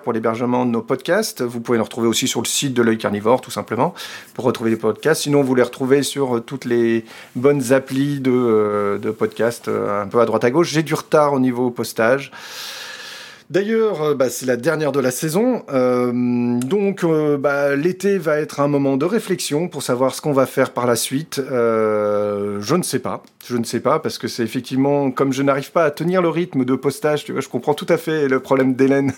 [0.04, 1.42] pour l'hébergement de nos podcasts.
[1.42, 3.94] Vous pouvez nous retrouver aussi sur le site de l'œil carnivore, tout simplement,
[4.34, 5.24] pour retrouver les podcasts.
[5.24, 7.06] Sinon, vous les retrouvez sur euh, toutes les
[7.36, 10.70] bonnes applis de, euh, de podcasts, euh, un peu à droite à gauche.
[10.70, 12.32] J'ai du retard au niveau postage.
[13.50, 18.38] D'ailleurs, euh, bah, c'est la dernière de la saison, euh, donc euh, bah, l'été va
[18.38, 21.42] être un moment de réflexion pour savoir ce qu'on va faire par la suite.
[21.50, 25.72] Je ne sais pas, je ne sais pas parce que c'est effectivement comme je n'arrive
[25.72, 27.24] pas à tenir le rythme de postage.
[27.24, 29.14] Tu vois, je comprends tout à fait le problème d'Hélène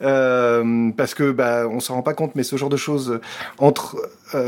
[0.00, 3.20] parce que bah, on s'en rend pas compte, mais ce genre de choses
[3.58, 3.96] entre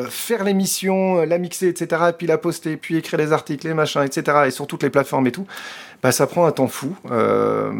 [0.08, 4.38] faire l'émission, la mixer, etc., puis la poster, puis écrire les articles, les machins, etc.,
[4.46, 5.46] et sur toutes les plateformes et tout,
[6.06, 6.94] bah, ça prend un temps fou.
[7.10, 7.72] Euh,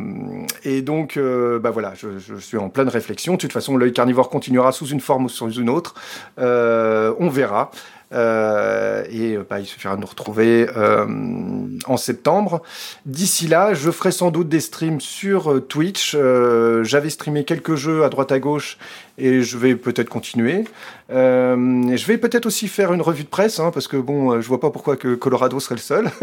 [0.64, 3.35] et donc, euh, bah voilà, je, suis en pleine réflexion.
[3.35, 5.95] De toute façon, l'œil carnivore continuera sous une forme ou sous une autre.
[6.41, 7.70] Euh, on verra.
[8.11, 10.66] Et bah, il suffira de nous retrouver
[11.87, 12.62] en septembre.
[13.05, 16.16] D'ici là, je ferai sans doute des streams sur Twitch.
[16.83, 18.77] J'avais streamé quelques jeux à droite à gauche
[19.19, 20.64] et je vais peut-être continuer.
[21.11, 24.41] Euh, je vais peut-être aussi faire une revue de presse hein, parce que bon, euh,
[24.41, 26.11] je vois pas pourquoi que Colorado serait le seul.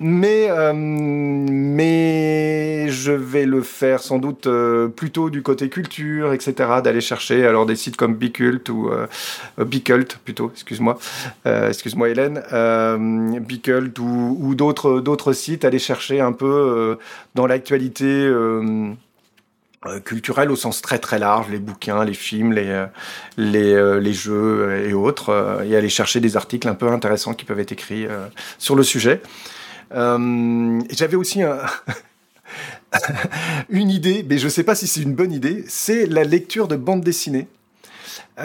[0.00, 6.54] mais euh, mais je vais le faire sans doute euh, plutôt du côté culture, etc.
[6.82, 9.06] D'aller chercher alors des sites comme Bicult ou euh,
[9.64, 10.98] Bicult plutôt, excuse-moi,
[11.46, 16.96] euh, excuse-moi Hélène, euh, Bicult ou, ou d'autres d'autres sites, aller chercher un peu euh,
[17.34, 18.26] dans l'actualité.
[19.84, 22.86] Euh, culturelle au sens très très large, les bouquins, les films, les, euh,
[23.36, 27.44] les, euh, les jeux et autres, et aller chercher des articles un peu intéressants qui
[27.44, 28.06] peuvent être écrits
[28.58, 29.20] sur le sujet.
[29.92, 29.96] Et
[30.90, 31.58] J'avais aussi un,
[33.68, 36.68] une idée, mais je ne sais pas si c'est une bonne idée, c'est la lecture
[36.68, 37.46] de bande dessinée.
[38.38, 38.44] En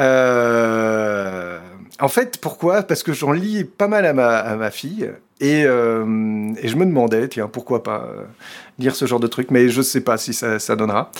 [2.07, 2.83] fait, pourquoi?
[2.83, 5.11] Parce que j'en lis pas mal à ma, à ma fille,
[5.41, 8.23] et, euh, et je me demandais, tiens, pourquoi pas euh,
[8.77, 11.11] lire ce genre de truc, mais je ne sais pas si ça, ça donnera.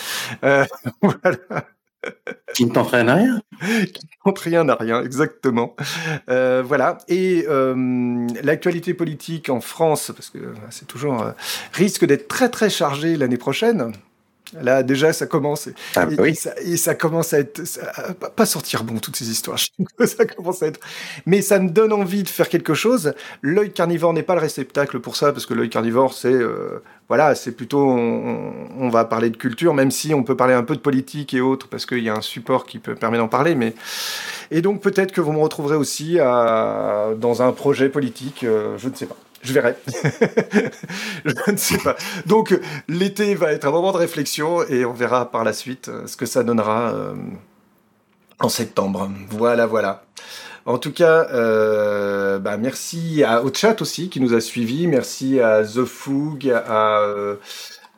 [0.44, 0.64] Euh,
[1.02, 1.66] voilà.
[2.54, 3.42] Qui ne t'entraîne à rien.
[3.60, 5.76] Qui ne rien à rien, exactement.
[6.30, 7.00] Euh, voilà.
[7.08, 11.32] Et euh, l'actualité politique en France, parce que euh, c'est toujours euh,
[11.74, 13.92] risque d'être très très chargé l'année prochaine.
[14.60, 15.68] Là, déjà, ça commence.
[15.68, 16.30] Et, Ah, bah et- oui.
[16.30, 17.66] et ça, et ça commence à être.
[17.66, 19.58] ça- à pas- sortir bon, toutes ces histoires.
[20.06, 20.80] Ça commence à être.
[21.26, 23.14] Mais ça me donne envie de faire quelque chose.
[23.42, 26.34] L'œil carnivore n'est pas le réceptacle pour ça, parce que l'œil carnivore, c'est.
[26.34, 27.90] euh, voilà, c'est plutôt.
[27.90, 31.34] On, on va parler de culture, même si on peut parler un peu de politique
[31.34, 33.56] et autres, parce qu'il y a un support qui peut, permet d'en parler.
[33.56, 33.74] Mais...
[34.50, 38.90] Et donc, peut-être que vous me retrouverez aussi à, dans un projet politique, euh, je
[38.90, 39.16] ne sais pas.
[39.44, 39.76] Je verrai.
[41.26, 41.96] je ne sais pas.
[42.26, 46.06] Donc, l'été va être un moment de réflexion et on verra par la suite euh,
[46.08, 47.14] ce que ça donnera euh,
[48.40, 49.10] en septembre.
[49.30, 50.04] Voilà, voilà.
[50.66, 54.86] En tout cas, euh, bah, merci à, au chat aussi qui nous a suivis.
[54.88, 57.00] Merci à The Foog, à.
[57.02, 57.36] euh,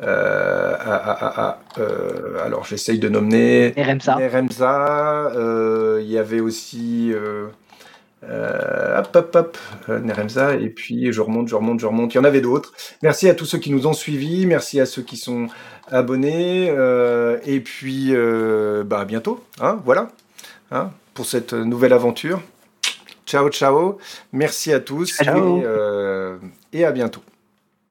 [0.01, 3.73] euh, à- à- à- à, euh, alors, j'essaye de nommer.
[5.35, 7.13] Euh, il y avait aussi.
[8.29, 9.57] Euh, hop, hop, hop,
[9.89, 12.13] euh, Neremza, et puis je remonte, je remonte, je remonte.
[12.13, 12.73] Il y en avait d'autres.
[13.01, 15.47] Merci à tous ceux qui nous ont suivis, merci à ceux qui sont
[15.91, 20.09] abonnés, euh, et puis euh, bah, à bientôt, hein, voilà,
[20.71, 22.41] hein, pour cette nouvelle aventure.
[23.25, 23.97] Ciao, ciao,
[24.31, 25.61] merci à tous, Ciao.
[26.71, 27.21] Et, et à bientôt.